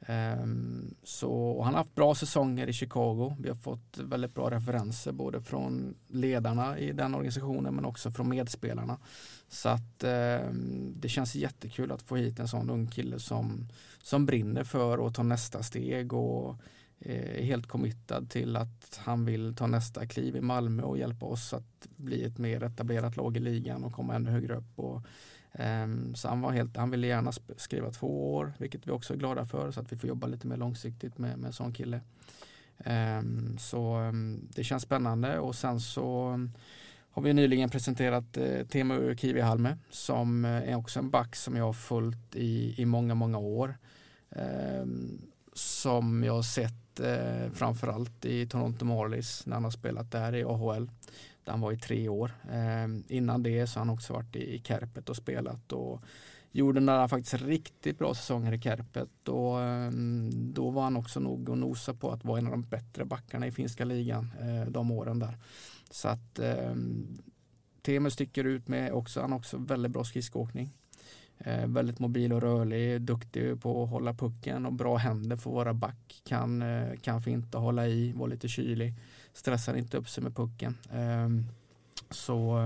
[0.05, 3.35] Ehm, så och han har haft bra säsonger i Chicago.
[3.39, 8.29] Vi har fått väldigt bra referenser både från ledarna i den organisationen men också från
[8.29, 8.97] medspelarna.
[9.47, 13.67] Så att ehm, det känns jättekul att få hit en sån ung kille som,
[14.03, 16.55] som brinner för att ta nästa steg och
[16.99, 21.25] eh, är helt committad till att han vill ta nästa kliv i Malmö och hjälpa
[21.25, 24.79] oss att bli ett mer etablerat lag i ligan och komma ännu högre upp.
[24.79, 25.01] Och,
[25.53, 29.17] Ehm, så han, var helt, han ville gärna skriva två år, vilket vi också är
[29.17, 32.01] glada för, så att vi får jobba lite mer långsiktigt med, med en sån kille.
[32.77, 36.39] Ehm, så ehm, det känns spännande och sen så
[37.11, 41.65] har vi nyligen presenterat eh, Teemu Kivihalme som eh, är också en back som jag
[41.65, 43.77] har följt i, i många, många år.
[45.53, 50.43] Som jag har sett eh, framförallt i Toronto Marlies när han har spelat där i
[50.43, 50.89] AHL.
[51.43, 52.31] Där han var i tre år.
[52.51, 56.01] Eh, innan det så har han också varit i, i Kärpet och spelat och
[56.51, 59.91] gjorde några faktiskt riktigt bra säsonger i Kärpet och eh,
[60.33, 63.47] då var han också nog och nosa på att vara en av de bättre backarna
[63.47, 65.37] i finska ligan eh, de åren där.
[65.91, 66.75] Så att eh,
[67.81, 70.73] Teemu sticker ut med också, han har också väldigt bra skridskoåkning.
[71.37, 75.73] Eh, väldigt mobil och rörlig, duktig på att hålla pucken och bra händer för våra
[75.73, 76.21] back.
[76.23, 78.93] Kan, eh, kan inte hålla i, vara lite kylig.
[79.33, 80.77] Stressar inte upp sig med pucken.
[80.91, 81.29] Eh,
[82.09, 82.57] så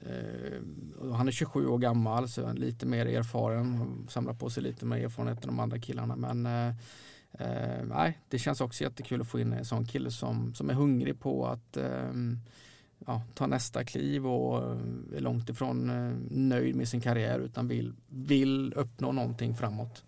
[0.00, 3.88] eh, han är 27 år gammal så han är lite mer erfaren.
[4.08, 6.16] Samlar på sig lite mer erfarenhet än de andra killarna.
[6.16, 6.74] Men eh,
[7.32, 10.74] Eh, nej, det känns också jättekul att få in en sån kille som, som är
[10.74, 12.12] hungrig på att eh,
[13.06, 17.68] ja, ta nästa kliv och eh, är långt ifrån eh, nöjd med sin karriär utan
[17.68, 20.04] vill, vill uppnå någonting framåt.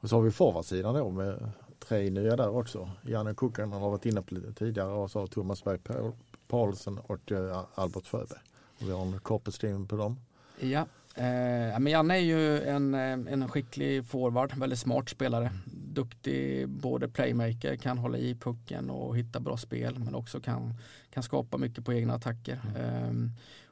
[0.00, 1.50] Och så har vi forwardsidan då med
[1.88, 2.90] tre nya där också.
[3.02, 6.12] Janne Kukan har varit inne på lite tidigare och så har Thomas Berg Paul-
[6.48, 8.38] Paulsen och eh, Albert Sjöberg.
[8.80, 10.16] Och vi har en kort beskrivning på dem.
[10.60, 10.80] Ja,
[11.14, 13.00] eh, men Janne är ju en, eh,
[13.32, 15.50] en skicklig forward, väldigt smart spelare.
[15.92, 20.74] Duktig både playmaker, kan hålla i pucken och hitta bra spel men också kan,
[21.10, 22.60] kan skapa mycket på egna attacker.
[22.76, 23.12] Eh,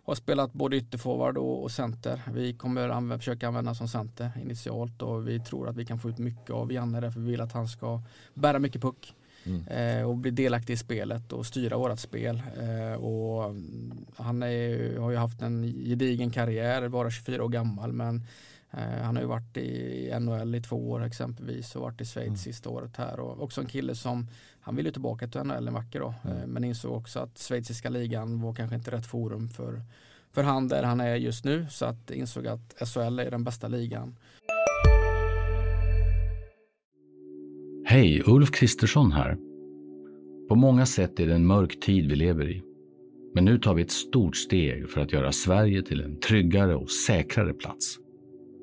[0.07, 2.23] har spelat både ytterforward och, center.
[2.33, 6.11] Vi kommer använda, försöka använda som center initialt och vi tror att vi kan få
[6.11, 8.03] ut mycket av Janne därför vi vill att han ska
[8.35, 9.14] bära mycket puck
[9.69, 12.42] eh, och bli delaktig i spelet och styra vårat spel.
[12.61, 17.92] Eh, och mm, han är, har ju haft en gedigen karriär, bara 24 år gammal
[17.92, 18.23] men
[18.70, 22.37] han har ju varit i NHL i två år exempelvis och varit i Schweiz Mm.
[22.37, 24.26] sista året här och också en kille som
[24.61, 26.37] han ville tillbaka till NHL en vacker dag Mm.
[26.37, 29.83] eh, men insåg också att schweiziska ligan var kanske inte rätt forum för,
[30.33, 33.68] för han där han är just nu så att insåg att SHL är den bästa
[33.68, 34.16] ligan.
[37.85, 39.37] Hej, Ulf Kristersson här.
[40.48, 42.62] På många sätt är det en mörk tid vi lever i.
[43.35, 46.90] Men nu tar vi ett stort steg för att göra Sverige till en tryggare och
[46.90, 47.98] säkrare plats.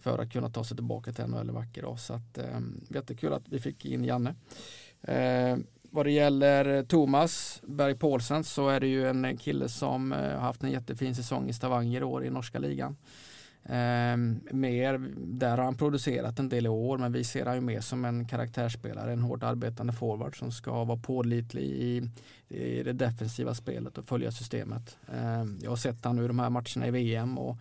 [0.00, 1.98] För att kunna ta sig tillbaka till NHL en vacker dag.
[1.98, 4.34] Så att, eh, jättekul att vi fick in Janne.
[5.02, 5.56] Eh,
[5.92, 10.38] vad det gäller Thomas Berg Paulsen så är det ju en kille som eh, har
[10.38, 12.96] haft en jättefin säsong i Stavanger i år i norska ligan.
[13.64, 14.16] Eh,
[14.52, 17.80] mer, där har han producerat en del i år men vi ser han ju mer
[17.80, 22.10] som en karaktärsspelare, en hårt arbetande forward som ska vara pålitlig i,
[22.48, 24.96] i det defensiva spelet och följa systemet.
[25.12, 27.56] Eh, jag har sett han nu i de här matcherna i VM och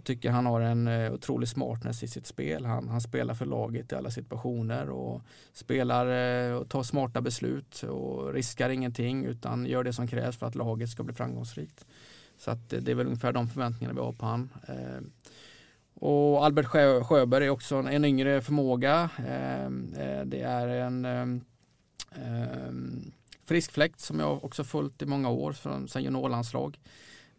[0.00, 2.64] jag tycker han har en eh, otrolig smartness i sitt spel.
[2.64, 7.82] Han, han spelar för laget i alla situationer och spelar eh, och tar smarta beslut
[7.82, 11.86] och riskar ingenting utan gör det som krävs för att laget ska bli framgångsrikt.
[12.38, 14.50] Så att eh, det är väl ungefär de förväntningarna vi har på han.
[15.94, 19.10] Och Albert Sjö, Sjöberg är också en, en yngre förmåga.
[20.24, 21.44] Det är en
[23.44, 26.78] frisk fläkt som jag också följt i många år från sen juniorlandslag.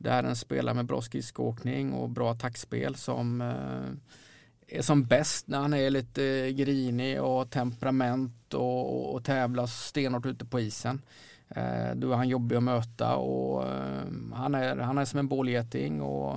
[0.02, 5.48] Det är en spelare med bra skridskoåkning och bra attackspel som eh, är som bäst
[5.48, 10.60] när han är lite eh, grinig och temperament och, och, och tävlar stenhårt ute på
[10.60, 11.02] isen.
[11.50, 15.28] Eh, då är han jobbig att möta och eh, han, är, han är som en
[15.28, 16.34] bålgeting och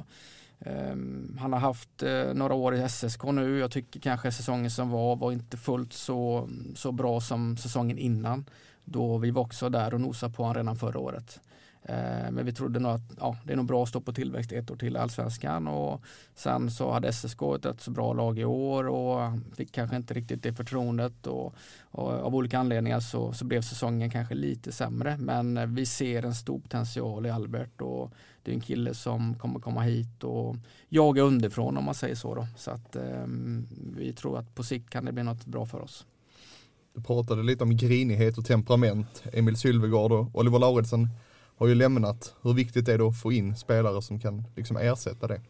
[0.58, 0.96] eh,
[1.38, 3.58] han har haft eh, några år i SSK nu.
[3.58, 8.44] Jag tycker kanske säsongen som var var inte fullt så, så bra som säsongen innan.
[8.84, 11.40] Då vi var också där och nosade på honom redan förra året.
[11.88, 14.52] Eh, men vi trodde nog att ja, det är nog bra att stå på tillväxt
[14.52, 16.02] ett år till i Allsvenskan och
[16.34, 20.14] sen så hade SSK ett rätt så bra lag i år och fick kanske inte
[20.14, 25.16] riktigt det förtroendet och, och av olika anledningar så, så blev säsongen kanske lite sämre
[25.18, 29.60] men vi ser en stor potential i Albert och det är en kille som kommer
[29.60, 30.56] komma hit och
[30.88, 32.46] jaga underifrån om man säger så då.
[32.56, 33.26] Så att eh,
[33.96, 36.06] vi tror att på sikt kan det bli något bra för oss.
[36.94, 39.22] Du pratade lite om grinighet och temperament.
[39.32, 41.08] Emil Sylvegård och Oliver Lauridsen
[41.56, 42.34] har ju lämnat.
[42.42, 45.40] Hur viktigt är det att få in spelare som kan liksom ersätta det?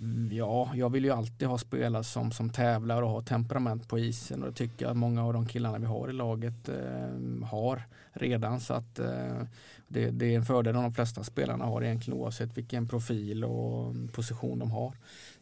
[0.00, 3.98] Mm, ja, jag vill ju alltid ha spelare som, som tävlar och har temperament på
[3.98, 7.46] isen och det tycker jag att många av de killarna vi har i laget eh,
[7.46, 7.82] har
[8.12, 9.42] redan så att eh,
[9.88, 14.58] det, det är en fördel de flesta spelarna har egentligen oavsett vilken profil och position
[14.58, 14.94] de har.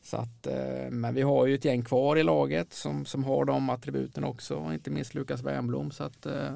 [0.03, 3.45] Så att, eh, men vi har ju ett gäng kvar i laget som, som har
[3.45, 6.55] de attributen också, inte minst Lukas Wernbloom så att eh,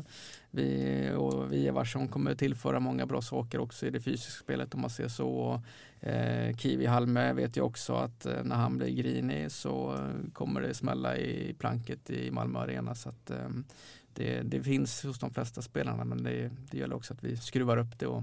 [0.52, 4.80] vi och vi Evarsson kommer tillföra många bra saker också i det fysiska spelet om
[4.80, 5.28] man ser så.
[5.28, 5.60] Och,
[6.04, 10.60] Eh, Kiwi Halme vet jag också att eh, när han blir grinig så eh, kommer
[10.60, 12.94] det smälla i planket i Malmö Arena.
[12.94, 13.48] Så att, eh,
[14.14, 17.76] det, det finns hos de flesta spelarna men det, det gäller också att vi skruvar
[17.76, 18.22] upp det och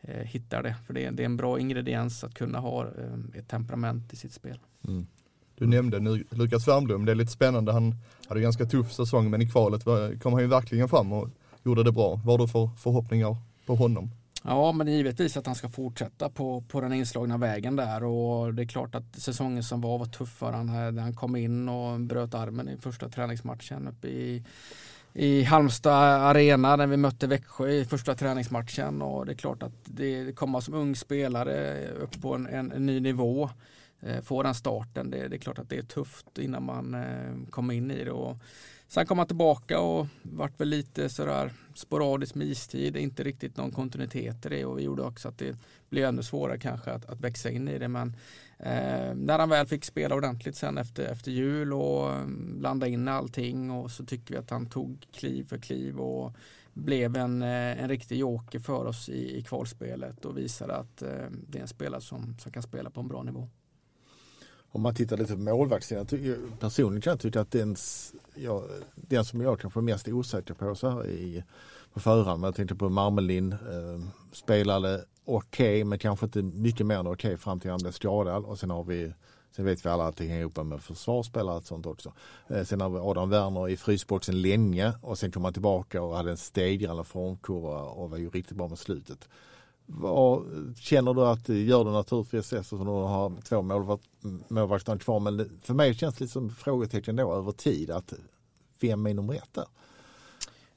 [0.00, 0.76] eh, hittar det.
[0.86, 4.32] För det, det är en bra ingrediens att kunna ha eh, ett temperament i sitt
[4.32, 4.58] spel.
[4.88, 5.06] Mm.
[5.54, 7.72] Du nämnde nu Lukas Wernbloom, det är lite spännande.
[7.72, 7.94] Han
[8.28, 11.28] hade en ganska tuff säsong men i kvalet var- kom han ju verkligen fram och
[11.64, 12.20] gjorde det bra.
[12.24, 14.10] Vad har du för förhoppningar på honom?
[14.44, 18.62] Ja, men givetvis att han ska fortsätta på, på den inslagna vägen där och det
[18.62, 20.68] är klart att säsongen som var var tuff för han.
[20.98, 24.44] Han kom in och bröt armen i första träningsmatchen uppe i,
[25.12, 29.72] i Halmstad arena när vi mötte Växjö i första träningsmatchen och det är klart att
[29.84, 33.50] det komma som ung spelare upp på en, en, en ny nivå
[34.00, 35.10] eh, få den starten.
[35.10, 38.10] Det, det är klart att det är tufft innan man eh, kommer in i det.
[38.10, 38.36] Och
[38.92, 43.70] sen kom han tillbaka och vart väl lite sådär sporadiskt med istid, inte riktigt någon
[43.70, 45.56] kontinuitet i det och vi gjorde också att det
[45.90, 47.88] blev ännu svårare kanske att, att växa in i det.
[47.88, 48.16] Men
[48.58, 53.08] eh, när han väl fick spela ordentligt sen efter, efter jul och mm, blanda in
[53.08, 56.32] allting och så tycker vi att han tog kliv för kliv och
[56.72, 61.26] blev en, eh, en riktig joker för oss i, i kvalspelet och visade att eh,
[61.48, 63.48] det är en spelare som, som kan spela på en bra nivå.
[64.72, 66.06] Om man tittar lite på målvaktssidan,
[66.60, 67.76] personligen kan jag tycka att den,
[68.34, 68.62] ja,
[68.94, 71.44] den som jag kanske är mest osäker på så här i,
[71.92, 76.96] på förhand, men jag tänkte på Marmelin, eh, spelade okej men kanske inte mycket mer
[76.96, 79.12] än okej fram till han blev skadad och sen har vi
[79.56, 82.12] Sen vet vi alla att det hänger ihop med försvarsspelare och sånt också.
[82.48, 86.16] Eh, sen har vi Adam Werner i frysboxen länge och sen kom han tillbaka och
[86.16, 89.28] hade en stegrande formkurva och var ju riktigt bra med slutet.
[89.86, 90.44] Vad,
[90.76, 94.08] känner du att gör det naturligtvis eftersom du har två målvakt,
[94.48, 98.12] målvakter kvar men för mig känns det som frågetecken då över tid att
[98.80, 99.64] vem är nummer ett där?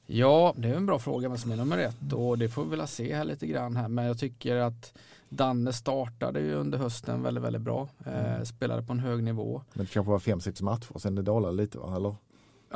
[0.05, 2.69] Ja, det är en bra fråga vem som är nummer ett och det får vi
[2.69, 3.87] väl se här lite grann här.
[3.87, 4.93] Men jag tycker att
[5.29, 7.89] Danne startade ju under hösten väldigt, väldigt bra.
[8.05, 9.61] Eh, spelade på en hög nivå.
[9.73, 11.95] Men det kanske var fem, sex matcher sen det dalade lite va?
[11.95, 12.15] Eller?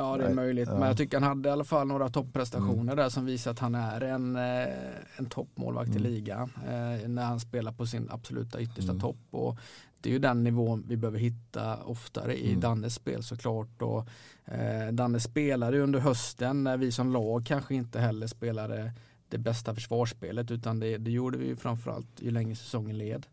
[0.00, 0.68] Ja, det är möjligt.
[0.68, 0.78] ja.
[0.78, 3.74] Men jag tycker han hade i alla fall några topprestationer där som visar att han
[3.74, 4.68] är en, eh,
[5.16, 6.50] en toppmålvakt i ligan.
[6.68, 9.16] Eh, när han spelar på sin absoluta yttersta topp.
[9.30, 9.58] Och
[10.00, 13.82] det är ju den nivån vi behöver hitta oftare i Dannes spel såklart.
[13.82, 14.08] Och,
[14.54, 18.92] eh, Danne spelade under hösten när vi som lag kanske inte heller spelade
[19.28, 23.26] det bästa försvarsspelet utan det, det gjorde vi framförallt ju längre säsongen led.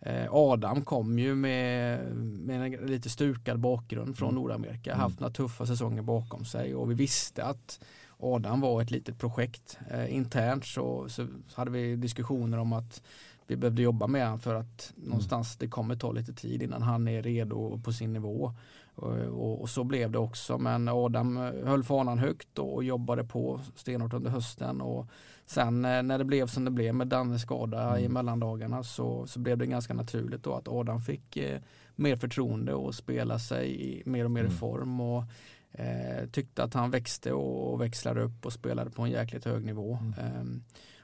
[0.00, 5.66] Eh, Adam kom ju med, med en lite stukad bakgrund från Nordamerika, haft några tuffa
[5.66, 7.80] säsonger bakom sig och vi visste att
[8.18, 9.78] Adam var ett litet projekt.
[9.90, 13.02] Eh, internt så, så hade vi diskussioner om att
[13.46, 17.08] vi behövde jobba med honom för att någonstans det kommer ta lite tid innan han
[17.08, 18.52] är redo på sin nivå.
[18.94, 23.24] Och, och, och så blev det också men Adam eh, höll fanan högt och jobbade
[23.24, 25.06] på stenhårt under hösten och
[25.48, 29.38] sen eh, när det blev som det blev med Dannes skada i mellandagarna så, så
[29.38, 31.60] blev det ganska naturligt då att Adam fick eh,
[31.96, 35.24] mer förtroende och spela sig i, mer och mer i form och
[35.72, 39.64] eh, tyckte att han växte och, och växlade upp och spelade på en jäkligt hög
[39.64, 39.98] nivå.
[40.20, 40.62] Ehm,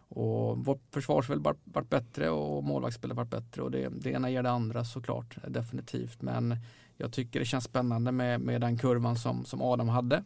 [0.08, 4.42] och vårt försvarsspel vart, vart bättre och målvaktsspelet vart bättre och det, det ena ger
[4.42, 6.22] det andra såklart definitivt.
[6.22, 6.56] Men
[6.96, 10.24] jag tycker det känns spännande med, med den kurvan som, som Adam hade.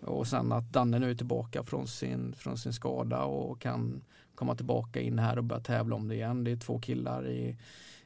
[0.00, 4.02] Och sen att Danne nu är tillbaka från sin, från sin skada och kan
[4.34, 6.44] komma tillbaka in här och börja tävla om det igen.
[6.44, 7.56] Det är två killar i,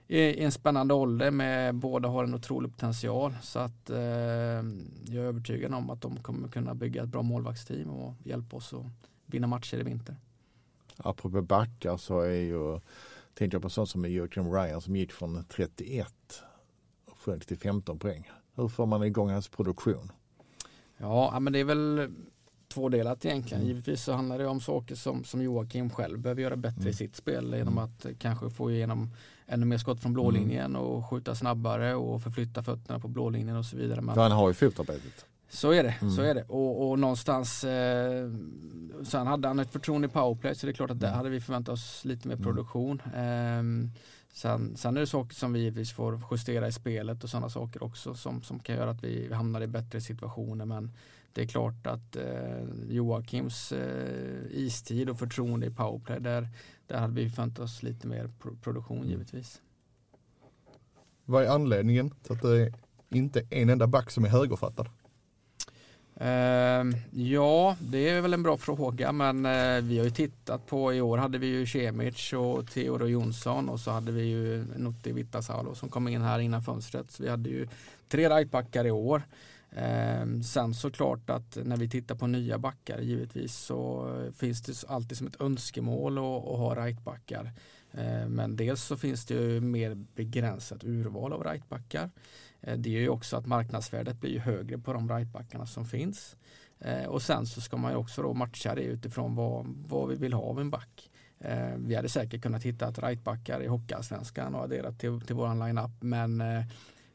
[0.07, 3.35] i, i en spännande ålder med båda har en otrolig potential.
[3.43, 7.91] Så att eh, jag är övertygad om att de kommer kunna bygga ett bra målvaktsteam
[7.91, 10.17] och hjälpa oss att vinna matcher i vinter.
[10.97, 12.81] Apropå backar så är ju,
[13.35, 16.15] tänkte jag på sånt som Joakim Ryan som gick från 31
[17.07, 18.31] och sjönk till 15 poäng.
[18.55, 20.13] Hur får man igång hans produktion?
[21.03, 22.09] Ja, men det är väl
[22.69, 23.67] tvådelat egentligen.
[23.67, 27.17] Givetvis så handlar det om saker som, som Joakim själv behöver göra bättre i sitt
[27.17, 29.11] spel genom att eh, kanske få igenom
[29.47, 33.77] ännu mer skott från blålinjen och skjuta snabbare och förflytta fötterna på blålinjen och så
[33.77, 34.01] vidare.
[34.01, 35.27] Men För han har ju fotarbetet.
[35.51, 36.43] så är det, så är det.
[36.43, 38.31] Och, och någonstans, eh,
[39.05, 41.41] sen hade han ett förtroende i powerplay så det är klart att där hade vi
[41.41, 43.03] förväntat oss lite mer produktion.
[43.17, 43.91] Ehm,
[44.33, 47.83] sen, sen är det saker som vi givetvis får justera i spelet och sådana saker
[47.83, 50.65] också som, som kan göra att vi hamnar i bättre situationer.
[50.65, 50.93] Men
[51.33, 56.49] det är klart att eh, Joakims eh, istid och förtroende i powerplay, där,
[56.87, 59.63] där hade vi förväntat oss lite mer pro- produktion givetvis.
[61.25, 62.73] Vad är anledningen till att det
[63.09, 64.89] inte är en enda back som är högerfattad?
[66.17, 70.95] Ehm, ja, det är väl en bra fråga men eh, vi har ju tittat på,
[70.95, 75.13] i år hade vi ju Kemic och Theodor Jonsson och så hade vi ju Nutti
[75.13, 77.11] Vittasalo som kom in här innan fönstret.
[77.11, 77.69] Så vi hade ju
[78.09, 79.23] tre rightbackar i år.
[79.77, 84.85] Ehm, sen såklart att när vi tittar på nya backar givetvis så eh, finns det
[84.89, 87.53] alltid som ett önskemål att, att ha rightbackar.
[87.95, 92.11] Eh, men dels så finns det ju mer begränsat urval av rightbackar.
[92.61, 96.37] Eh, det är ju också att marknadsvärdet blir högre på de rightbackarna som finns.
[96.79, 100.17] Eh, och sen så ska man ju också då matcha det utifrån vad, vad vi
[100.17, 101.09] vill ha av en back.
[101.77, 105.91] Vi hade säkert kunnat hitta ett rightbackar i Hockeyallsvenskan och adderat till, till våran line-up
[106.01, 106.43] men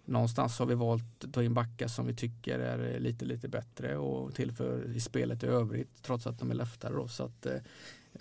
[0.05, 3.97] någonstans har vi valt att ta in backar som vi tycker är lite lite bättre
[3.97, 7.07] och tillför i spelet i övrigt trots att de är leftare då.
[7.07, 7.47] Så att,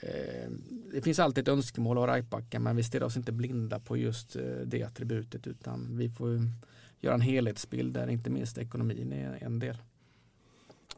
[0.00, 0.50] Eh,
[0.92, 4.36] det finns alltid ett önskemål av rightbackar men vi stirrar oss inte blinda på just
[4.36, 6.40] eh, det attributet utan vi får
[7.00, 9.76] göra en helhetsbild där inte minst ekonomin är en del.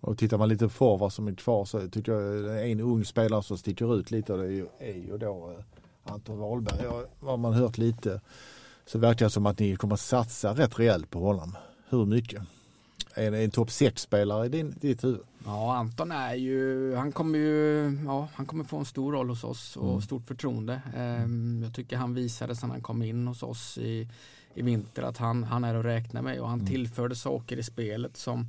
[0.00, 2.80] Och tittar man lite på vad som är kvar så tycker jag det är en
[2.80, 5.62] ung spelare som sticker ut lite och det är ju, är ju då
[6.02, 6.80] Anton Wahlberg.
[6.84, 8.20] Ja, vad man hört lite
[8.86, 11.56] så verkar det som att ni kommer satsa rätt rejält på honom.
[11.88, 12.42] Hur mycket?
[13.14, 15.20] Är det en topp 6-spelare i din, ditt huvud?
[15.48, 19.44] Ja, Anton är ju, han kommer ju, ja, han kommer få en stor roll hos
[19.44, 20.00] oss och Mm.
[20.02, 20.82] stort förtroende.
[20.96, 24.08] Ehm, jag tycker han visade sedan han kom in hos oss i,
[24.54, 28.16] i vinter att han, han är att räkna med och han tillförde saker i spelet
[28.16, 28.48] som,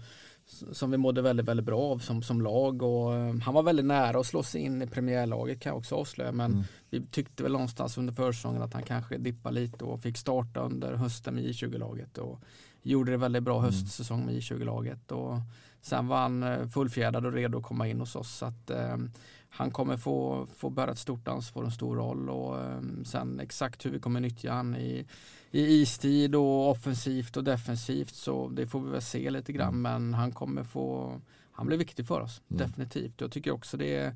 [0.72, 3.86] som vi mådde väldigt, väldigt bra av som, som lag och eh, han var väldigt
[3.86, 7.52] nära att slå sig in i premiärlaget kan jag också avslöja men vi tyckte väl
[7.52, 12.18] någonstans under försäsongen att han kanske dippade lite och fick starta under hösten med J20-laget
[12.18, 12.40] och
[12.82, 15.34] gjorde det väldigt bra höstsäsong med J20-laget och
[15.82, 18.98] sen var han eh, fullfjädrad och redo att komma in hos oss så att eh,
[19.50, 23.40] han kommer få, få bära ett stort ansvar och en stor roll och eh, sen
[23.40, 25.06] exakt hur vi kommer nyttja han i,
[25.52, 29.82] i istid och offensivt och defensivt så det får vi väl se lite grann Mm.
[29.82, 31.20] men han kommer få,
[31.52, 32.58] han blir viktig för oss, Mm.
[32.68, 33.22] definitivt.
[33.22, 34.16] Jag tycker också det är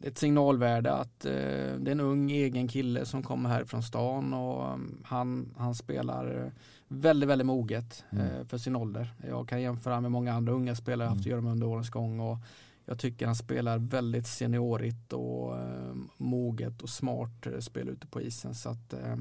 [0.00, 1.32] ett signalvärde att eh,
[1.78, 5.74] det är en ung egen kille som kommer här från stan och um, han, han
[5.74, 6.52] spelar eh,
[6.88, 8.26] väldigt, väldigt moget Mm.
[8.26, 9.14] eh, för sin ålder.
[9.28, 11.90] Jag kan jämföra med många andra unga spelare jag haft att göra med under årens
[11.90, 12.38] gång och
[12.84, 18.20] jag tycker han spelar väldigt seniorigt och eh, moget och smart eh, spel ute på
[18.22, 19.16] isen så att eh,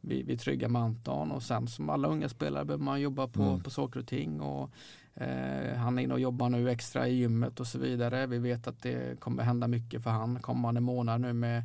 [0.00, 3.42] vi, vi tryggar med Anton och sen som alla unga spelare behöver man jobba på,
[3.42, 3.62] Mm.
[3.62, 4.70] på saker och ting och
[5.14, 8.26] eh, han är inne och jobbar nu extra i gymmet och så vidare.
[8.26, 11.62] Vi vet att det kommer hända mycket för han kommande månad nu med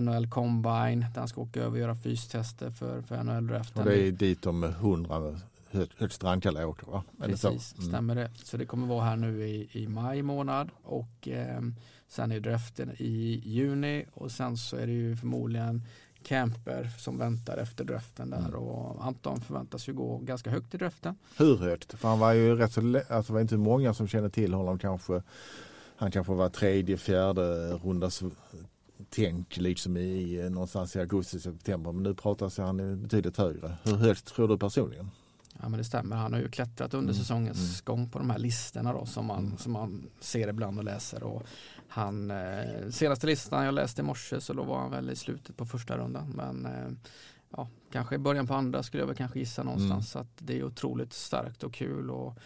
[0.00, 3.82] NHL Combine där han ska åka över och göra fystester för, för NHL-draften.
[3.82, 5.38] Och det är dit de 100
[5.70, 7.04] hö- högst rankade åker va?
[7.18, 7.88] Precis, Mm.
[7.88, 8.30] stämmer det.
[8.44, 11.60] Så det kommer vara här nu i, i maj månad och eh,
[12.08, 15.82] sen är draften i juni och sen så är det ju förmodligen
[16.24, 18.54] camper som väntar efter draften där Mm.
[18.54, 21.16] och Anton förväntas ju gå ganska högt i draften.
[21.36, 21.94] Hur högt?
[21.98, 24.78] För han var ju rätt så, alltså det var inte många som kände till honom
[24.78, 25.22] kanske.
[25.96, 28.22] Han kanske var tredje, fjärde rundas
[29.10, 31.92] tänk liksom i eh, någonstans i augusti, september.
[31.92, 33.76] Men nu pratas han betydligt högre.
[33.82, 35.10] Hur högt tror du personligen?
[35.62, 38.38] Ja men det stämmer, han har ju klättrat under Mm, säsongens gång på de här
[38.38, 39.58] listorna då som man, Mm.
[39.58, 41.22] som man ser ibland och läser.
[41.22, 41.42] Och
[41.94, 45.56] han, eh, senaste listan jag läste i morse så då var han väl i slutet
[45.56, 46.30] på första rundan.
[46.36, 46.90] Men eh,
[47.56, 49.90] ja, kanske i början på andra skulle jag väl kanske gissa någonstans.
[49.92, 50.02] Mm.
[50.02, 52.10] Så att det är otroligt starkt och kul.
[52.10, 52.38] Och,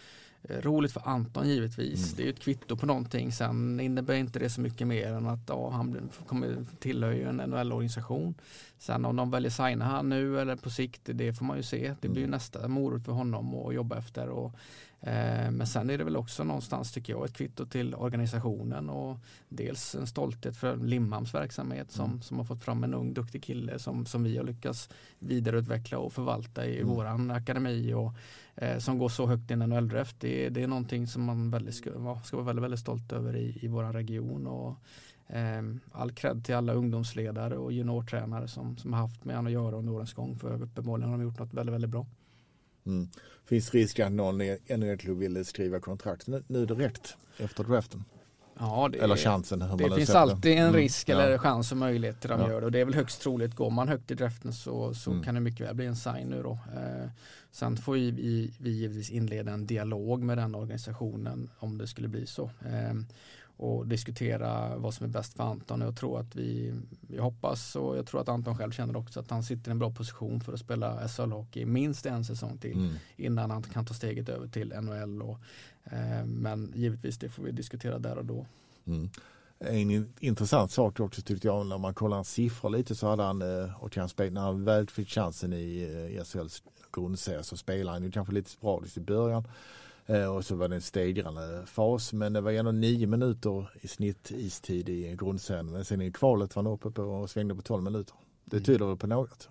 [0.43, 2.05] eh, Roligt för Anton givetvis.
[2.05, 2.15] Mm.
[2.15, 3.31] Det är ju ett kvitto på någonting.
[3.31, 7.37] Sen innebär inte det så mycket mer än att ja, han kommer tillhör ju en
[7.37, 8.35] NHL-organisation.
[8.77, 11.95] Sen om de väljer signa han nu eller på sikt, det får man ju se.
[12.01, 12.31] Det blir ju Mm.
[12.31, 14.29] nästa morot för honom att jobba efter.
[14.29, 14.53] Och,
[15.51, 19.17] men sen är det väl också någonstans tycker jag ett kvitto till organisationen och
[19.49, 22.21] dels en stolthet för Limhamns verksamhet som, Mm.
[22.21, 24.89] som har fått fram en ung duktig kille som, som vi har lyckats
[25.19, 26.87] vidareutveckla och förvalta i Mm.
[26.95, 28.13] våran akademi och
[28.55, 30.15] eh, som går så högt i en NHL-draft.
[30.19, 33.59] Det, det är någonting som man väldigt ska, ska vara väldigt, väldigt stolt över i,
[33.61, 34.47] i våran region.
[34.47, 34.75] Och,
[35.29, 39.53] Eh, all cred till alla ungdomsledare och juniortränare som, som har haft med han att
[39.53, 42.05] göra under årens gång för uppenbarligen har de gjort något väldigt, väldigt bra.
[42.87, 43.09] Mm.
[43.45, 44.37] Finns risk att någon
[44.69, 48.03] NHL-klubb vill skriva kontrakt nu, nu direkt efter draften?
[48.59, 49.59] Ja, det, Eller chansen.
[49.77, 50.73] Det finns alltid en Mm.
[50.73, 51.21] risk Ja.
[51.21, 52.49] eller chans och möjlighet till de Ja.
[52.49, 53.55] gör det och det är väl högst troligt.
[53.55, 55.23] Går man högt i draften så, så Mm.
[55.23, 56.51] kan det mycket väl bli en sign nu då.
[56.51, 57.09] Eh,
[57.51, 62.07] sen får vi, vi, vi givetvis inleda en dialog med den organisationen om det skulle
[62.07, 62.43] bli så.
[62.43, 62.93] Eh,
[63.57, 65.81] och diskutera vad som är bäst för Anton.
[65.81, 69.29] Jag tror att vi, vi hoppas och jag tror att Anton själv känner också att
[69.29, 72.93] han sitter i en bra position för att spela SHL-hockey minst en säsong till Mm.
[73.15, 75.21] innan han kan ta steget över till NHL.
[75.21, 75.39] Och,
[75.83, 78.45] eh, men givetvis det får vi diskutera där och då.
[78.85, 79.09] Mm.
[79.59, 83.23] En in- intressant sak också tyckte jag när man kollar hans siffror lite så hade
[83.23, 85.83] han eh, och han spel, när han väl fick chansen i
[86.17, 89.49] eh, SHLs grundserie så spelade han ju kanske lite sporadiskt i början eh,
[90.35, 94.31] och så var det en stegrande fas men det var ändå nio minuter i snitt
[94.31, 97.83] istid i grundserien men sen i kvalet var han uppe på och svängde på 12
[97.83, 98.15] minuter.
[98.45, 99.49] Det tyder väl på något.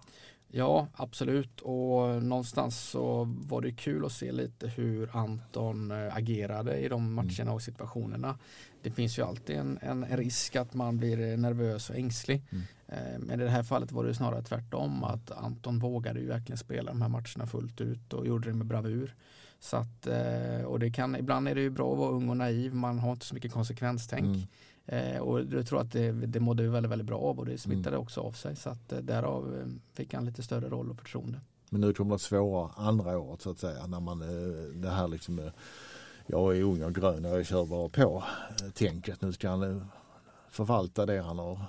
[0.49, 1.61] Ja, absolut.
[1.61, 7.15] Och någonstans så var det kul att se lite hur Anton eh, agerade i de
[7.15, 8.39] matcherna och situationerna.
[8.83, 12.43] Det finns ju alltid en, en risk att man blir eh, nervös och ängslig.
[12.51, 12.65] Mm.
[12.89, 15.05] Eh, Men i det här fallet var det snarare tvärtom.
[15.05, 18.67] Att Anton vågade ju verkligen spela de här matcherna fullt ut och gjorde det med
[18.67, 19.15] bravur.
[19.61, 22.37] Så att, eh, och det kan, ibland är det ju bra att vara ung och
[22.37, 22.75] naiv.
[22.75, 24.49] Man har inte så mycket konsekvenstänk.
[24.87, 25.15] Mm.
[25.15, 27.59] Eh, och jag tror att det, det mådde vi väldigt, väldigt bra av och det
[27.59, 28.57] smittade också av sig.
[28.57, 31.41] Så att eh, därav fick han lite större roll och förtroende.
[31.71, 33.87] Men nu kommer det svåra andra året så att säga.
[33.87, 34.19] När man
[34.83, 35.51] det här liksom
[36.27, 38.25] jag är ung och grön och jag kör bara på
[38.75, 39.23] tänket.
[39.23, 39.89] Nu ska han
[40.51, 41.61] förvalta det han har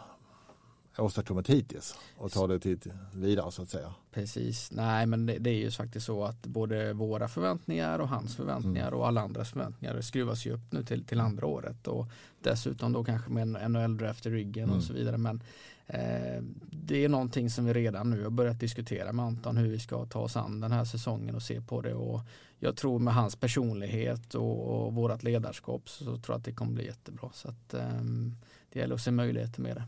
[0.97, 2.79] åstadkommit hittills och ta det till
[3.13, 3.93] vidare så att säga.
[4.11, 8.35] Precis, nej men det, det är ju faktiskt så att både våra förväntningar och hans
[8.35, 12.07] förväntningar och alla andras förväntningar skruvas ju upp nu till, till andra året och
[12.41, 14.77] dessutom då kanske med en NHL-draft i ryggen Mm.
[14.77, 15.43] och så vidare men
[15.87, 19.79] eh, det är någonting som vi redan nu har börjat diskutera med Anton hur vi
[19.79, 22.21] ska ta oss an den här säsongen och se på det och
[22.59, 26.71] jag tror med hans personlighet och, och vårat ledarskap så tror jag att det kommer
[26.71, 28.35] bli jättebra så att ehm,
[28.71, 29.83] det gäller att se möjligheter med det.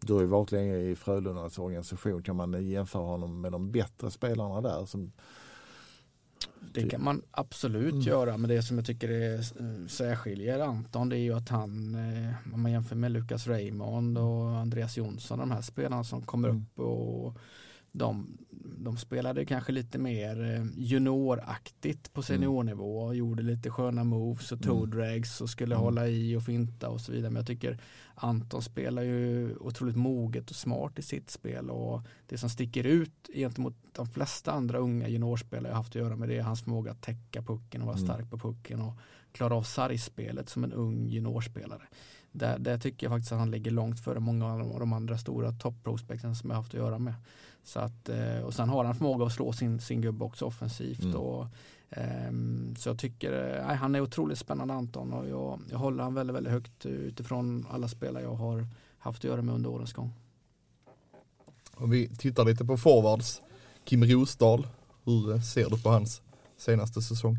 [0.00, 2.22] Du har ju varit länge i Frölundas organisation.
[2.22, 4.86] Kan man jämföra honom med de bättre spelarna där?
[4.86, 5.12] Som,
[6.74, 8.06] Det kan man absolut Mm.
[8.06, 11.94] göra men det som jag tycker är eh, särskiljer Anton det är ju att han
[11.94, 16.48] eh, om man jämför med Lukas Raymond och Andreas Jonsson de här spelarna som kommer
[16.48, 16.62] Mm.
[16.62, 17.36] upp och
[17.92, 18.38] de,
[18.78, 24.62] de spelade kanske lite mer eh, junioraktigt på seniornivå och gjorde lite sköna moves och
[24.62, 27.30] toe drags och skulle hålla i och finta och så vidare.
[27.30, 27.78] Men jag tycker
[28.14, 33.30] Anton spelar ju otroligt moget och smart i sitt spel och det som sticker ut
[33.34, 36.90] gentemot de flesta andra unga juniorspelare jag haft att göra med det är hans förmåga
[36.90, 38.94] att täcka pucken och vara stark på pucken och
[39.32, 41.82] klara av sargspelet som en ung juniorspelare.
[42.32, 45.52] Där, där tycker jag faktiskt att han ligger långt före många av de andra stora
[45.52, 47.14] top-prospecten som jag haft att göra med.
[47.70, 51.14] Så att, eh, och sen har han förmåga att slå sin, sin gubbe också offensivt.
[51.14, 51.46] Och,
[51.90, 56.02] ehm, så jag tycker, eh, nej, han är otroligt spännande Anton och jag, jag håller
[56.02, 58.66] han väldigt, väldigt högt utifrån alla spelare jag har
[58.98, 60.12] haft att göra med under årens gång.
[61.74, 63.42] Om vi tittar lite på forwards,
[63.84, 64.66] Kim Rosdahl,
[65.04, 66.22] hur eh, ser du på hans
[66.56, 67.36] senaste säsong?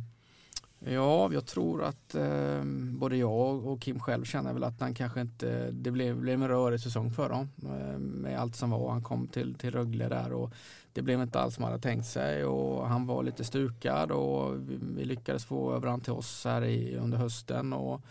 [0.85, 5.21] Ja, jag tror att eh, både jag och Kim själv känner väl att han kanske
[5.21, 8.91] inte, det blev, blev en rörig säsong för dem eh, med allt som var.
[8.91, 10.53] Han kom till, till Rögle där och
[10.93, 14.69] det blev inte alls som han hade tänkt sig och han var lite stukad och
[14.69, 18.01] vi, vi lyckades få över han till oss här i, under hösten och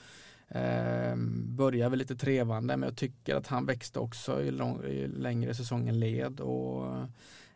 [0.48, 5.08] eh, började väl lite trevande men jag tycker att han växte också i, lång, i
[5.08, 6.86] längre säsongen led och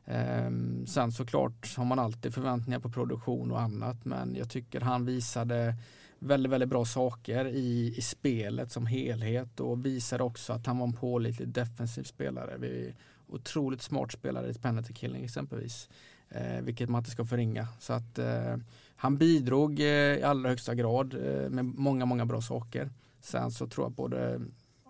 [0.07, 5.05] Ehm, sen såklart har man alltid förväntningar på produktion och annat men jag tycker han
[5.05, 5.75] visade
[6.19, 10.87] väldigt, väldigt bra saker i, i spelet som helhet och visade också att han var
[10.87, 12.57] en pålitlig defensiv spelare.
[12.59, 12.95] Vi,
[13.29, 15.89] otroligt smart spelare i penalty killing exempelvis.
[16.29, 17.69] Eh, vilket man inte ska förringa.
[17.79, 18.57] Så att eh,
[18.97, 22.91] han bidrog eh, i allra högsta grad eh, med många, många bra saker.
[23.21, 24.41] Sen så tror jag både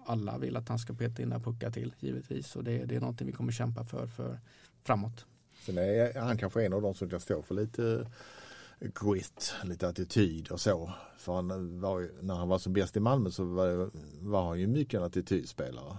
[0.06, 3.00] alla vill att han ska peta in några puckar till givetvis och det, det är
[3.00, 4.40] någonting vi kommer kämpa för, för
[4.84, 5.26] framåt.
[5.66, 8.06] Sen är han kanske en av de som kan stå för lite
[8.80, 10.92] grit, lite attityd och så.
[11.16, 14.66] För han var när han var som bäst i Malmö så var, var han ju
[14.66, 15.96] mycket en attitydspelare.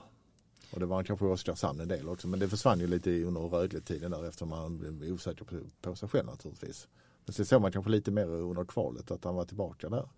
[0.72, 2.28] Och det var han kanske i Oskarshamn en del också.
[2.28, 6.10] Men det försvann ju lite under Rögle-tiden där eftersom han blev osäker på, på sig
[6.10, 6.88] själv naturligtvis.
[7.26, 10.10] Men sen såg man kanske lite mer under kvalet att han var tillbaka där.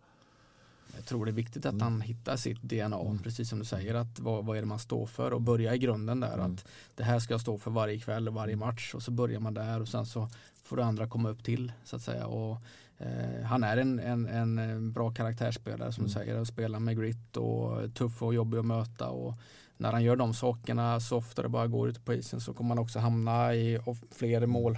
[0.96, 4.20] Jag tror det är viktigt att han hittar sitt DNA, precis som du säger, att
[4.20, 5.34] vad, vad är det man står för?
[5.34, 6.66] Och börja i grunden där att
[6.96, 9.54] det här ska jag stå för varje kväll och varje match och så börjar man
[9.54, 10.30] där och sen så
[10.64, 12.28] får det andra komma upp till så att säga.
[12.28, 12.62] Och,
[12.98, 16.98] eh, han är en, en, en, en bra karaktärsspelare som du säger och spelar med
[16.98, 19.10] grit och tuff och jobbig att möta.
[19.10, 19.34] Och
[19.78, 22.68] när han gör de sakerna så ofta det bara går ute på isen så kommer
[22.68, 23.80] man också hamna i
[24.12, 24.78] fler mål,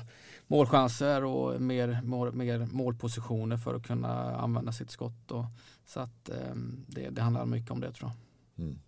[0.49, 5.31] målchanser och mer, mål, mer målpositioner för att kunna använda sitt skott.
[5.31, 5.45] Och,
[5.85, 6.55] så att eh,
[6.87, 8.65] det, det handlar mycket om det tror jag.
[8.65, 8.79] Mm.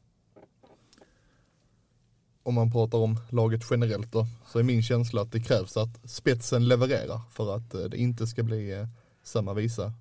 [2.44, 6.10] Om man pratar om laget generellt då, så är min känsla att det krävs att
[6.10, 8.88] spetsen levererar för att eh, det inte ska bli eh,
[9.24, 9.94] samma visa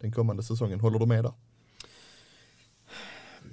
[0.00, 0.80] den kommande säsongen.
[0.80, 1.32] Håller du med där?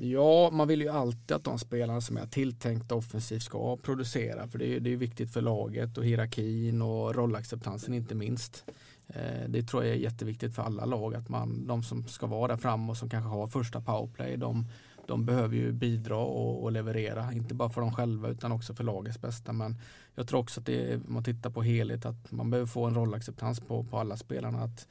[0.01, 4.47] Ja, man vill ju alltid att de spelarna som är tilltänkta offensivt ska producera.
[4.47, 8.65] För det är, det är viktigt för laget och hierarkin och rollacceptansen inte minst.
[9.07, 12.47] Eh, det tror jag är jätteviktigt för alla lag att man, de som ska vara
[12.47, 14.65] där framme och som kanske har första powerplay, de,
[15.07, 17.33] de behöver ju bidra och, och leverera.
[17.33, 19.53] Inte bara för dem själva utan också för lagets bästa.
[19.53, 19.77] Men
[20.15, 22.85] jag tror också att det är, om man tittar på helhet, att man behöver få
[22.85, 24.59] en rollacceptans på, på alla spelarna.
[24.59, 24.87] Att,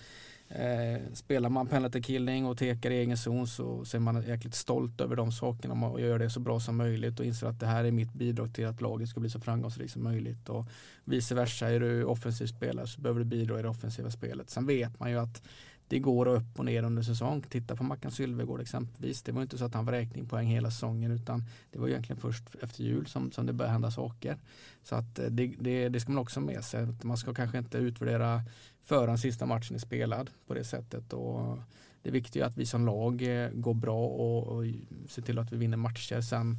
[0.51, 4.55] Eh, spelar man penalty killing och tekar i egen zon så, så är man jäkligt
[4.55, 7.66] stolt över de sakerna och gör det så bra som möjligt och inser att det
[7.66, 10.49] här är mitt bidrag till att laget ska bli så framgångsrikt som möjligt.
[10.49, 10.66] Och
[11.05, 14.51] vice versa, är du offensiv spelare så behöver du bidra i det offensiva spelet.
[14.51, 15.42] Sen vet man ju att
[15.88, 17.42] det går upp och ner under säsong.
[17.49, 19.22] Titta på Mackan Sylvegård exempelvis.
[19.22, 22.44] Det var inte så att han var räkningpoäng hela säsongen utan det var egentligen först
[22.62, 24.38] efter jul som, som det började hända saker.
[24.82, 26.86] Så att eh, det, det, det ska man också med sig.
[27.03, 28.42] Man ska kanske inte utvärdera
[28.89, 31.12] förrän sista matchen är spelad på det sättet.
[31.12, 31.59] Och
[32.03, 34.64] det viktiga är att vi som lag eh, går bra och, och
[35.09, 36.20] ser till att vi vinner matcher.
[36.20, 36.59] Sen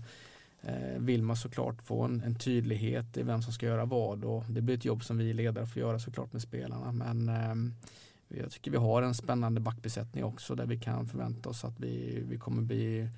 [0.62, 4.44] eh, vill man såklart få en, en tydlighet i vem som ska göra vad och
[4.50, 6.92] det blir ett jobb som vi ledare får göra såklart med spelarna.
[6.92, 11.64] Men eh, jag tycker vi har en spännande backbesättning också där vi kan förvänta oss
[11.66, 13.10] att vi, vi kommer bli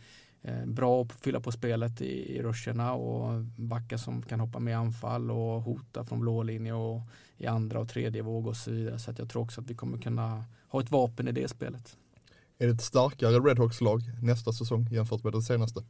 [0.65, 4.77] bra på att fylla på spelet i, i ruscherna och backar som kan hoppa med
[4.77, 7.01] anfall och hota från blå linje och
[7.37, 8.99] i andra och tredje våg och så vidare.
[8.99, 11.97] Så att jag tror också att vi kommer kunna ha ett vapen i det spelet.
[12.57, 15.83] Är det ett starkare Redhawks-lag nästa säsong jämfört med den senaste?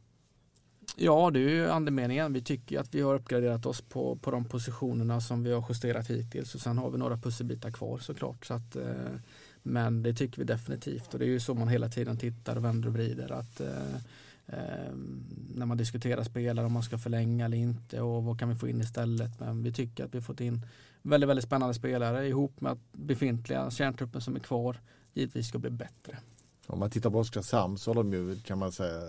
[0.96, 2.32] Ja, det är ju andemeningen.
[2.32, 6.10] Vi tycker att vi har uppgraderat oss på, på de positionerna som vi har justerat
[6.10, 8.46] hittills och sen har vi några pusselbitar kvar såklart.
[8.46, 9.14] Så att, eh,
[9.62, 12.64] men det tycker vi definitivt och det är ju så man hela tiden tittar och
[12.64, 13.32] vänder och vrider.
[13.32, 14.00] Att, eh, eh,
[14.46, 15.24] Ehm,
[15.54, 18.68] när man diskuterar spelare om man ska förlänga eller inte och vad kan vi få
[18.68, 19.40] in istället.
[19.40, 20.66] Men vi tycker att vi har fått in
[21.02, 24.80] väldigt, väldigt spännande spelare ihop med att befintliga kärntruppen som är kvar
[25.14, 26.18] givetvis ska bli bättre.
[26.66, 29.00] Om man tittar på Oskarshamn så har de ju, kan man säga,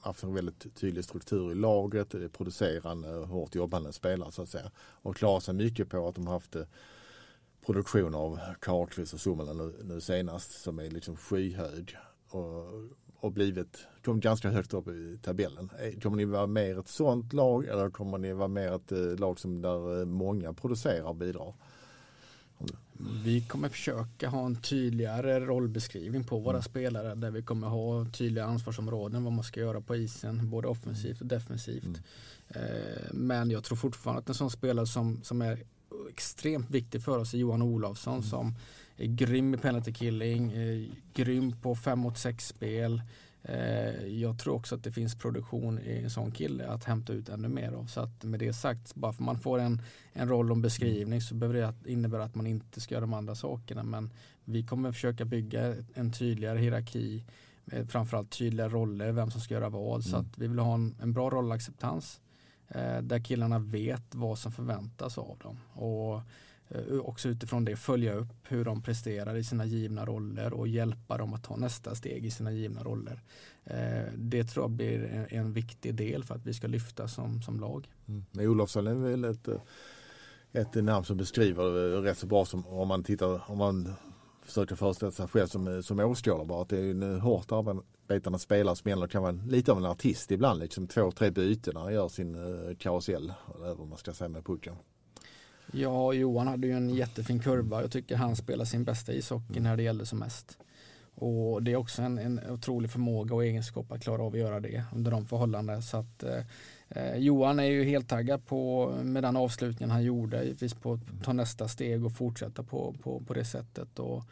[0.00, 4.70] haft en väldigt tydlig struktur i laget, eh, producerande, hårt jobbande spelare så att säga.
[4.78, 6.62] Och klarat sig mycket på att de har haft eh,
[7.66, 11.96] produktion av Karlqvist och Suomela nu, nu senast som är liksom skyhög.
[12.28, 12.64] Och,
[13.20, 15.70] och blivit, kommit ganska högt upp i tabellen.
[15.80, 18.98] Eh, Kommer ni vara mer ett sånt lag eller kommer ni vara mer ett eh,
[19.18, 21.54] lag som där eh, många producerar och bidrar?
[23.24, 28.44] Vi kommer försöka ha en tydligare rollbeskrivning på våra spelare där vi kommer ha tydliga
[28.44, 32.00] ansvarsområden vad man ska göra på isen både offensivt och defensivt.
[32.48, 32.60] Eh,
[33.12, 35.62] Men jag tror fortfarande att en sån spelare som, som är
[36.10, 38.52] extremt viktig för oss är Johan Olofsson som är
[38.96, 43.02] grym i penalty killing, eh, grym på 5 mot 6 spel.
[43.42, 47.28] Eh, Jag tror också att det finns produktion i en sån kille att hämta ut
[47.28, 47.86] ännu mer av.
[47.86, 49.82] Så att med det sagt, bara för man får en,
[50.12, 53.14] en roll och en beskrivning så behöver det innebära att man inte ska göra de
[53.14, 53.82] andra sakerna.
[53.82, 54.12] Men
[54.44, 57.24] vi kommer försöka bygga en tydligare hierarki,
[57.64, 60.04] med framförallt tydliga roller, vem som ska göra vad.
[60.04, 62.20] Så att vi vill ha en, en bra rollacceptans
[62.68, 65.58] eh, där killarna vet vad som förväntas av dem.
[65.72, 66.22] Och eh,
[66.68, 71.16] Eh, också utifrån det följa upp hur de presterar i sina givna roller och hjälpa
[71.16, 73.22] dem att ta nästa steg i sina givna roller.
[73.64, 77.60] Eh, det tror jag blir en, viktig del för att vi ska lyfta som, som
[77.60, 77.90] lag.
[78.08, 78.24] Mm.
[78.32, 79.60] Men Olofsson är väl ett, eh,
[80.52, 83.94] ett namn som beskriver det rätt så bra som om man tittar, om man
[84.42, 86.62] försöker föreställa sig själv som, som åskådare bara.
[86.62, 90.60] Att det är en hårt arbetande spelare som kan vara lite av en artist ibland.
[90.60, 92.36] Liksom två, tre byten när han gör sin
[92.78, 93.32] karusell.
[93.54, 94.74] Eller vad man ska säga med pucken.
[95.72, 97.80] Ja, Johan hade ju en jättefin kurva.
[97.80, 100.58] Jag tycker han spelar sin bästa ishockey när det gällde som mest.
[101.18, 104.60] Och det är också en, en otrolig förmåga och egenskap att klara av att göra
[104.60, 105.82] det under de förhållanden.
[105.82, 106.44] Så att, eh,
[106.88, 111.24] eh, Johan är ju helt taggad på, med den avslutningen han gjorde, givetvis på att
[111.24, 114.24] ta nästa steg och fortsätta på, på, på det sättet och,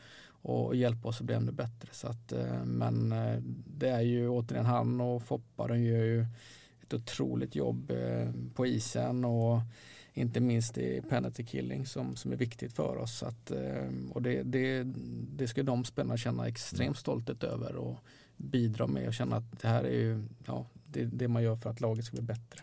[0.43, 1.89] och hjälpa oss att bli ännu bättre.
[1.93, 3.39] Så att, eh, men eh,
[3.78, 6.26] det är ju återigen han och Foppa, de gör ju
[6.82, 9.61] ett otroligt jobb eh, på isen och
[10.15, 13.23] inte minst i penalty killing som, som är viktigt för oss.
[13.23, 14.83] Att, eh, och det, det,
[15.37, 17.97] det ska de spelarna känna extremt stolthet över och
[18.37, 21.71] bidra med och känna att det här är ju ja, det, det man gör för
[21.71, 22.61] att laget ska bli bättre.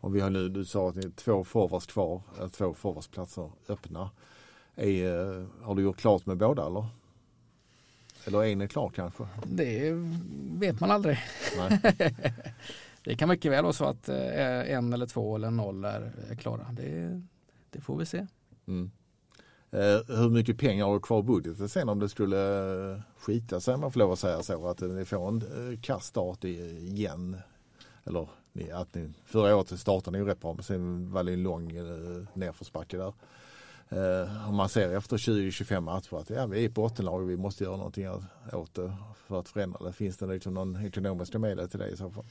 [0.00, 2.22] Och vi har nu, du sa att det är två forwards kvar,
[2.52, 4.10] två forwardsplatser öppna.
[4.76, 6.86] Är, eh, har du gjort klart med båda eller?
[8.26, 9.28] Eller en är klar kanske?
[9.46, 9.92] Det
[10.58, 11.18] vet man aldrig.
[13.04, 16.66] Det kan mycket väl vara så att eh, en eller två eller noll är, klara.
[16.72, 17.22] Det,
[17.70, 18.26] det får vi se.
[18.66, 18.90] Mm.
[19.70, 23.60] Eh, hur mycket pengar har du kvar i budgeten sen om det skulle eh, skita
[23.60, 25.42] sig om man får lov att säga så att ni får en
[25.82, 27.36] kass start igen?
[28.04, 28.28] Eller
[28.72, 31.72] att ni, förra året startade ni ju rätt bra men sen var det en lång
[32.34, 33.12] nedförsbacke där.
[34.48, 37.64] Om man ser efter 20-25 matcher att ja, vi är på bottenlag och vi måste
[37.64, 38.08] göra någonting
[38.52, 38.96] åt det
[39.26, 39.92] för att förändra det.
[39.92, 42.24] Finns det liksom någon ekonomiska medel till det i så fall?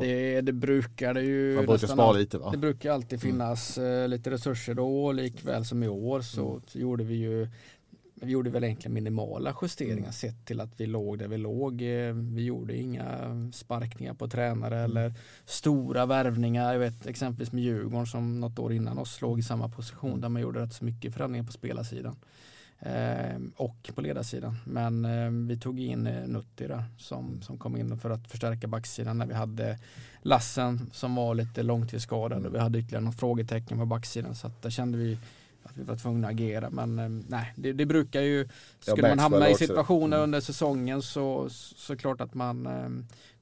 [0.00, 2.50] Det, det brukar det ju Man brukar spara lite va?
[2.50, 7.04] Det brukar alltid finnas eh, lite resurser då, likväl som i år så, så gjorde
[7.04, 7.48] vi ju
[8.14, 11.82] vi gjorde väl egentligen minimala justeringar sett till att vi låg där vi låg.
[11.82, 13.08] Eh, Vi gjorde inga
[13.52, 15.14] sparkningar på tränare eller
[15.44, 16.72] stora värvningar.
[16.72, 20.28] Jag vet exempelvis med Djurgården som något år innan oss låg i samma position där
[20.28, 22.16] man gjorde rätt så mycket förändringar på spelarsidan.
[22.84, 24.56] Eh, och på ledarsidan.
[24.64, 28.66] Men eh, vi tog in eh, Nutti där som, som kom in för att förstärka
[28.66, 29.78] backsidan när vi hade
[30.22, 34.62] Lassen som var lite långtidsskadad och vi hade ytterligare några frågetecken på backsidan så att
[34.62, 35.18] där kände vi
[35.62, 38.48] att vi var tvungna att agera men eh, nej det, det brukar ju
[38.80, 40.24] skulle man hamna i situationer Mm.
[40.24, 42.68] under säsongen så, så klart att man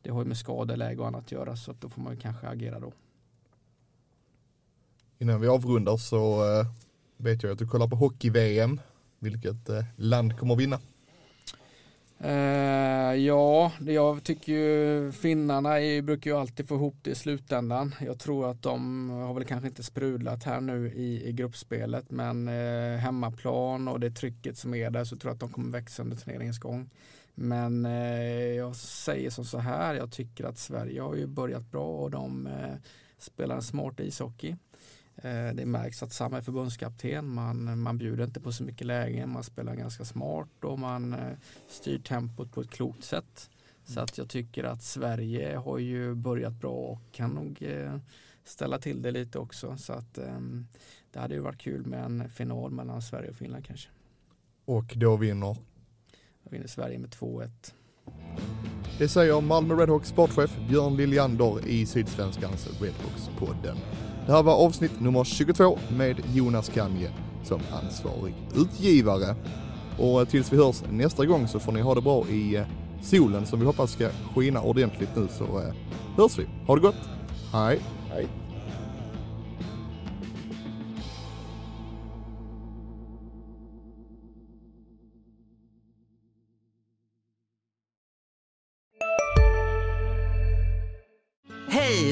[0.02, 2.20] det har ju med skadeläge och annat att göra så att då får man ju
[2.20, 2.92] kanske agera då.
[5.18, 6.66] Innan vi avrundar så eh,
[7.16, 8.80] vet jag att du kollar på hockey-VM.
[9.20, 10.80] Vilket eh, land kommer vinna?
[12.24, 17.94] Uh, ja, jag tycker ju finnarna är, brukar ju alltid få ihop det i slutändan.
[18.00, 22.48] Jag tror att de har väl kanske inte sprudlat här nu i, i gruppspelet men
[22.48, 26.02] uh, hemmaplan och det trycket som är där så tror jag att de kommer växa
[26.02, 26.90] under turneringens gång.
[27.34, 31.86] Men uh, jag säger som så här, jag tycker att Sverige har ju börjat bra
[31.86, 32.48] och de
[33.18, 34.56] spelar en smart ishockey.
[35.22, 39.30] Eh, Det märks att Sam är förbundskapten, man, man bjuder inte på så mycket lägen,
[39.30, 41.36] man spelar ganska smart och man eh,
[41.68, 43.50] styr tempot på ett klokt sätt.
[43.84, 47.96] Så att jag tycker att Sverige har ju börjat bra och kan nog eh,
[48.44, 49.76] ställa till det lite också.
[49.76, 50.66] Så att ehm,
[51.12, 53.88] det hade ju varit kul med en final mellan Sverige och Finland kanske.
[54.64, 55.56] Och då vinner
[56.44, 57.50] Då vinner Sverige med 2-1.
[58.98, 63.76] Det säger Malmö Redhawks sportchef Björn Liljander i Sydsvenskans Redhawks-podden.
[64.26, 67.10] Det här var avsnitt nummer 22 med Jonas Kanje
[67.44, 69.34] som ansvarig utgivare.
[69.98, 72.62] Och tills vi hörs nästa gång så får ni ha det bra i eh,
[73.02, 75.74] solen som vi hoppas ska skina ordentligt nu så eh,
[76.16, 76.46] hörs vi.
[76.66, 77.08] Ha det gott.
[77.52, 77.80] Hej.
[78.10, 78.39] Hej.